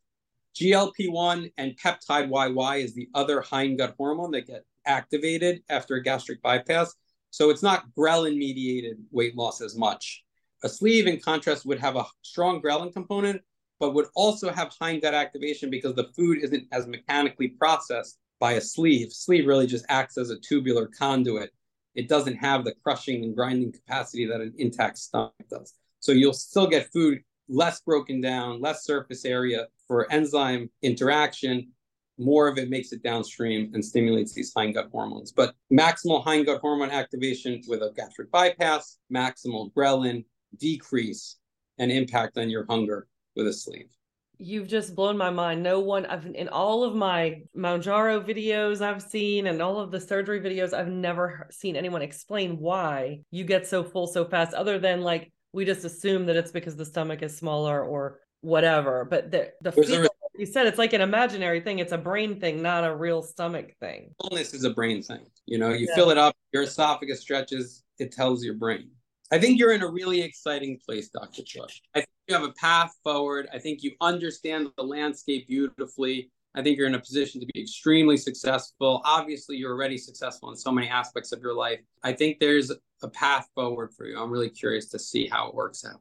GLP 0.55 1.11
1 1.11 1.51
and 1.59 1.77
peptide 1.77 2.31
YY 2.31 2.85
is 2.85 2.95
the 2.95 3.09
other 3.15 3.43
hindgut 3.43 3.95
hormone 3.97 4.31
that 4.33 4.47
get 4.47 4.65
activated 4.87 5.63
after 5.69 5.97
a 5.97 6.03
gastric 6.03 6.41
bypass. 6.43 6.95
So 7.31 7.51
it's 7.51 7.63
not 7.63 7.87
ghrelin 7.99 8.37
mediated 8.37 8.99
weight 9.11 9.37
loss 9.37 9.61
as 9.61 9.77
much. 9.77 10.23
A 10.63 10.69
sleeve, 10.69 11.09
in 11.09 11.19
contrast, 11.19 11.67
would 11.67 11.81
have 11.81 11.97
a 11.97 12.07
strong 12.23 12.63
ghrelin 12.63 12.93
component, 12.93 13.43
but 13.81 13.95
would 13.95 14.07
also 14.15 14.53
have 14.53 14.73
hindgut 14.81 15.13
activation 15.13 15.71
because 15.71 15.95
the 15.95 16.11
food 16.17 16.39
isn't 16.43 16.69
as 16.71 16.87
mechanically 16.87 17.49
processed 17.49 18.19
by 18.39 18.53
a 18.53 18.61
sleeve. 18.61 19.13
Sleeve 19.13 19.47
really 19.47 19.67
just 19.67 19.85
acts 19.89 20.17
as 20.17 20.31
a 20.31 20.39
tubular 20.39 20.87
conduit. 20.87 21.51
It 21.97 22.09
doesn't 22.09 22.37
have 22.37 22.65
the 22.65 22.75
crushing 22.83 23.25
and 23.25 23.35
grinding 23.35 23.73
capacity 23.73 24.27
that 24.27 24.41
an 24.41 24.55
intact 24.59 24.99
stomach 24.99 25.35
does. 25.51 25.75
So 25.99 26.13
you'll 26.13 26.33
still 26.33 26.69
get 26.69 26.93
food 26.93 27.23
less 27.49 27.81
broken 27.81 28.21
down, 28.21 28.61
less 28.61 28.85
surface 28.85 29.25
area 29.25 29.67
for 29.87 30.11
enzyme 30.13 30.71
interaction. 30.83 31.69
More 32.19 32.49
of 32.49 32.59
it 32.59 32.71
makes 32.71 32.93
it 32.93 33.03
downstream 33.03 33.73
and 33.75 33.85
stimulates 33.85 34.33
these 34.33 34.53
hindgut 34.55 34.91
hormones. 34.91 35.33
But 35.33 35.55
maximal 35.73 36.25
hindgut 36.25 36.61
hormone 36.61 36.91
activation 36.91 37.61
with 37.67 37.83
a 37.83 37.93
gastric 37.97 38.31
bypass, 38.31 38.99
maximal 39.13 39.73
ghrelin 39.73 40.25
decrease 40.59 41.37
and 41.79 41.91
impact 41.91 42.39
on 42.39 42.51
your 42.51 42.67
hunger 42.69 43.09
with 43.35 43.49
a 43.49 43.53
sleeve. 43.53 43.89
You've 44.39 44.69
just 44.69 44.95
blown 44.97 45.17
my 45.17 45.31
mind. 45.31 45.63
No 45.63 45.81
one 45.81 46.07
I've 46.07 46.27
in 46.27 46.49
all 46.49 46.83
of 46.83 46.95
my 46.95 47.43
Mounjaro 47.57 48.25
videos 48.27 48.81
I've 48.81 49.03
seen 49.03 49.47
and 49.47 49.63
all 49.63 49.79
of 49.79 49.93
the 49.93 50.01
surgery 50.01 50.41
videos, 50.41 50.73
I've 50.73 50.89
never 50.89 51.47
seen 51.51 51.77
anyone 51.77 52.03
explain 52.03 52.59
why 52.59 53.21
you 53.31 53.45
get 53.45 53.67
so 53.67 53.85
full 53.85 54.09
so 54.09 54.25
fast, 54.25 54.53
other 54.53 54.79
than 54.79 55.03
like 55.03 55.33
we 55.55 55.65
just 55.65 55.85
assume 55.85 56.27
that 56.27 56.37
it's 56.37 56.51
because 56.51 56.77
the 56.77 56.85
stomach 56.85 57.23
is 57.23 57.37
smaller 57.37 57.83
or 57.83 58.21
whatever. 58.41 59.05
But 59.05 59.31
the 59.31 59.53
the 59.63 60.11
you 60.37 60.47
said 60.47 60.67
it's 60.67 60.79
like 60.79 60.93
an 60.93 61.01
imaginary 61.01 61.61
thing. 61.61 61.79
It's 61.79 61.93
a 61.93 61.99
brain 61.99 62.41
thing, 62.41 62.61
not 62.61 62.85
a 62.85 62.95
real 62.95 63.23
stomach 63.23 63.73
thing. 63.79 64.15
Fullness 64.21 64.53
is 64.53 64.65
a 64.65 64.71
brain 64.71 65.01
thing. 65.01 65.25
You 65.47 65.59
know, 65.59 65.71
you 65.71 65.87
yeah. 65.89 65.95
fill 65.95 66.11
it 66.11 66.19
up, 66.19 66.37
your 66.53 66.65
esophagus 66.65 67.21
stretches, 67.21 67.85
it 67.99 68.11
tells 68.11 68.45
your 68.45 68.55
brain. 68.55 68.91
I 69.31 69.39
think 69.39 69.59
you're 69.59 69.73
in 69.73 69.83
a 69.83 69.89
really 69.89 70.21
exciting 70.21 70.79
place, 70.85 71.09
Dr. 71.09 71.43
Joy. 71.45 71.67
I 71.95 72.01
think 72.01 72.09
you 72.29 72.35
have 72.35 72.45
a 72.45 72.53
path 72.53 72.93
forward. 73.05 73.49
I 73.53 73.59
think 73.59 73.83
you 73.83 73.93
understand 74.01 74.69
the 74.77 74.83
landscape 74.83 75.47
beautifully. 75.47 76.31
I 76.55 76.63
think 76.63 76.79
you're 76.79 76.87
in 76.87 76.95
a 76.95 77.01
position 77.01 77.41
to 77.41 77.47
be 77.53 77.61
extremely 77.61 78.17
successful. 78.17 79.03
Obviously, 79.05 79.57
you're 79.57 79.73
already 79.73 79.99
successful 79.99 80.51
in 80.51 80.57
so 80.57 80.71
many 80.71 80.89
aspects 80.89 81.33
of 81.33 81.41
your 81.41 81.55
life. 81.55 81.81
I 82.03 82.13
think 82.13 82.39
there's 82.39 82.71
a 83.03 83.09
path 83.09 83.49
forward 83.55 83.93
for 83.93 84.07
you. 84.07 84.19
I'm 84.19 84.31
really 84.31 84.51
curious 84.51 84.89
to 84.91 84.99
see 84.99 85.27
how 85.27 85.49
it 85.49 85.55
works 85.55 85.85
out. 85.85 86.01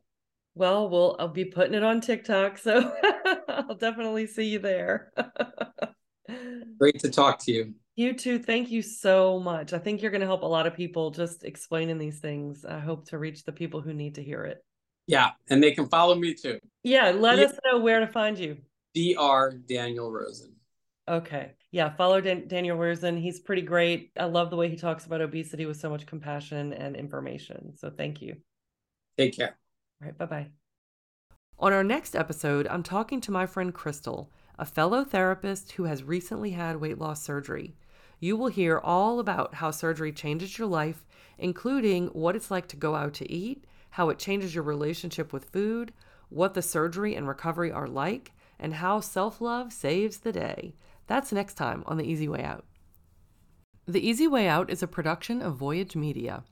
Well, 0.55 0.89
we'll 0.89 1.15
I'll 1.17 1.27
be 1.27 1.45
putting 1.45 1.73
it 1.73 1.83
on 1.83 2.01
TikTok, 2.01 2.59
so 2.59 2.93
I'll 3.47 3.75
definitely 3.75 4.27
see 4.27 4.45
you 4.45 4.59
there. 4.59 5.11
Great 6.77 6.99
to 6.99 7.09
talk 7.09 7.39
to 7.45 7.51
you. 7.51 7.73
You 7.95 8.13
too. 8.13 8.39
Thank 8.39 8.69
you 8.71 8.81
so 8.81 9.39
much. 9.39 9.73
I 9.73 9.79
think 9.79 10.01
you're 10.01 10.11
going 10.11 10.21
to 10.21 10.27
help 10.27 10.43
a 10.43 10.47
lot 10.47 10.67
of 10.67 10.75
people 10.75 11.11
just 11.11 11.43
explaining 11.43 11.97
these 11.97 12.19
things. 12.19 12.65
I 12.65 12.79
hope 12.79 13.07
to 13.09 13.17
reach 13.17 13.43
the 13.43 13.51
people 13.51 13.81
who 13.81 13.93
need 13.93 14.15
to 14.15 14.23
hear 14.23 14.43
it. 14.45 14.63
Yeah, 15.07 15.31
and 15.49 15.61
they 15.61 15.71
can 15.71 15.87
follow 15.87 16.15
me 16.15 16.33
too. 16.33 16.59
Yeah, 16.83 17.11
let 17.11 17.39
Yeah. 17.39 17.45
us 17.45 17.53
know 17.65 17.79
where 17.79 17.99
to 17.99 18.07
find 18.07 18.37
you. 18.37 18.57
Dr. 18.95 19.57
Daniel 19.67 20.11
Rosen. 20.11 20.53
Okay. 21.07 21.51
Yeah, 21.71 21.89
follow 21.95 22.21
Dan- 22.21 22.47
Daniel 22.47 22.77
Rosen. 22.77 23.17
He's 23.17 23.39
pretty 23.39 23.61
great. 23.61 24.11
I 24.17 24.25
love 24.25 24.49
the 24.49 24.55
way 24.55 24.69
he 24.69 24.75
talks 24.75 25.05
about 25.05 25.21
obesity 25.21 25.65
with 25.65 25.77
so 25.77 25.89
much 25.89 26.05
compassion 26.05 26.71
and 26.73 26.95
information. 26.95 27.75
So 27.75 27.89
thank 27.89 28.21
you. 28.21 28.37
Take 29.17 29.35
care. 29.35 29.57
All 30.01 30.07
right, 30.07 30.17
bye 30.17 30.25
bye. 30.25 30.47
On 31.59 31.71
our 31.71 31.83
next 31.83 32.15
episode, 32.15 32.67
I'm 32.67 32.83
talking 32.83 33.21
to 33.21 33.31
my 33.31 33.45
friend 33.45 33.73
Crystal, 33.73 34.29
a 34.57 34.65
fellow 34.65 35.03
therapist 35.03 35.73
who 35.73 35.85
has 35.85 36.03
recently 36.03 36.51
had 36.51 36.77
weight 36.77 36.97
loss 36.99 37.23
surgery. 37.23 37.75
You 38.19 38.37
will 38.37 38.47
hear 38.47 38.79
all 38.79 39.19
about 39.19 39.55
how 39.55 39.71
surgery 39.71 40.11
changes 40.11 40.57
your 40.57 40.67
life, 40.67 41.05
including 41.37 42.07
what 42.07 42.35
it's 42.35 42.51
like 42.51 42.67
to 42.67 42.75
go 42.75 42.95
out 42.95 43.13
to 43.15 43.31
eat, 43.31 43.65
how 43.91 44.09
it 44.09 44.19
changes 44.19 44.55
your 44.55 44.63
relationship 44.63 45.33
with 45.33 45.49
food, 45.49 45.93
what 46.29 46.53
the 46.53 46.61
surgery 46.61 47.15
and 47.15 47.27
recovery 47.27 47.71
are 47.71 47.87
like, 47.87 48.31
and 48.63 48.75
how 48.75 49.01
self 49.01 49.41
love 49.41 49.71
saves 49.71 50.19
the 50.19 50.31
day. 50.31 50.73
That's 51.05 51.33
next 51.33 51.55
time 51.55 51.83
on 51.85 51.97
The 51.97 52.05
Easy 52.05 52.27
Weigh 52.27 52.45
Out. 52.45 52.65
The 53.85 54.07
Easy 54.07 54.25
Weigh 54.25 54.47
Out 54.47 54.71
is 54.71 54.81
a 54.81 54.87
production 54.87 55.41
of 55.41 55.57
Voyage 55.57 55.95
Media. 55.95 56.45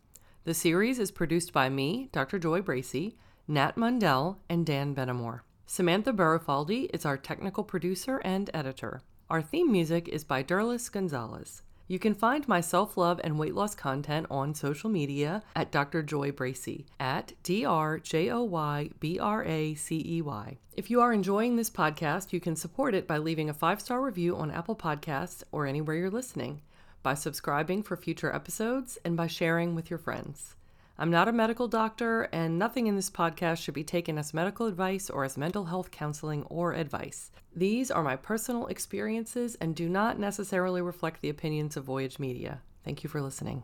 The 0.43 0.53
series 0.53 0.99
is 0.99 1.09
produced 1.09 1.53
by 1.53 1.69
me, 1.69 2.09
Dr. 2.11 2.37
Joy 2.37 2.61
Bracey, 2.61 3.15
Nat 3.47 3.77
Mundel, 3.77 4.37
and 4.49 4.65
Dan 4.65 4.93
Benamor. 4.93 5.39
Samantha 5.65 6.11
Barufaldi 6.11 6.89
is 6.93 7.05
our 7.05 7.17
technical 7.17 7.63
producer 7.63 8.17
and 8.25 8.49
editor. 8.53 9.01
Our 9.29 9.41
theme 9.41 9.71
music 9.71 10.09
is 10.09 10.25
by 10.25 10.43
Derlis 10.43 10.91
Gonzalez. 10.91 11.61
You 11.91 11.99
can 11.99 12.15
find 12.15 12.47
my 12.47 12.61
self 12.61 12.95
love 12.95 13.19
and 13.21 13.37
weight 13.37 13.53
loss 13.53 13.75
content 13.75 14.27
on 14.31 14.55
social 14.55 14.89
media 14.89 15.43
at 15.57 15.73
Dr. 15.73 16.01
Joy 16.01 16.31
Bracey 16.31 16.85
at 17.01 17.33
D 17.43 17.65
R 17.65 17.99
J 17.99 18.29
O 18.29 18.43
Y 18.43 18.91
B 19.01 19.19
R 19.19 19.43
A 19.43 19.75
C 19.75 20.01
E 20.07 20.21
Y. 20.21 20.57
If 20.71 20.89
you 20.89 21.01
are 21.01 21.11
enjoying 21.11 21.57
this 21.57 21.69
podcast, 21.69 22.31
you 22.31 22.39
can 22.39 22.55
support 22.55 22.95
it 22.95 23.07
by 23.07 23.17
leaving 23.17 23.49
a 23.49 23.53
five 23.53 23.81
star 23.81 24.01
review 24.01 24.37
on 24.37 24.51
Apple 24.51 24.77
Podcasts 24.77 25.43
or 25.51 25.67
anywhere 25.67 25.97
you're 25.97 26.09
listening, 26.09 26.61
by 27.03 27.13
subscribing 27.13 27.83
for 27.83 27.97
future 27.97 28.33
episodes, 28.33 28.97
and 29.03 29.17
by 29.17 29.27
sharing 29.27 29.75
with 29.75 29.89
your 29.89 29.99
friends. 29.99 30.55
I'm 31.01 31.09
not 31.09 31.27
a 31.27 31.31
medical 31.31 31.67
doctor, 31.67 32.29
and 32.31 32.59
nothing 32.59 32.85
in 32.85 32.95
this 32.95 33.09
podcast 33.09 33.63
should 33.63 33.73
be 33.73 33.83
taken 33.83 34.19
as 34.19 34.35
medical 34.35 34.67
advice 34.67 35.09
or 35.09 35.23
as 35.23 35.35
mental 35.35 35.65
health 35.65 35.89
counseling 35.89 36.43
or 36.43 36.73
advice. 36.73 37.31
These 37.55 37.89
are 37.89 38.03
my 38.03 38.15
personal 38.15 38.67
experiences 38.67 39.55
and 39.55 39.75
do 39.75 39.89
not 39.89 40.19
necessarily 40.19 40.79
reflect 40.79 41.23
the 41.23 41.29
opinions 41.29 41.75
of 41.75 41.85
Voyage 41.85 42.19
Media. 42.19 42.61
Thank 42.85 43.03
you 43.03 43.09
for 43.09 43.19
listening. 43.19 43.63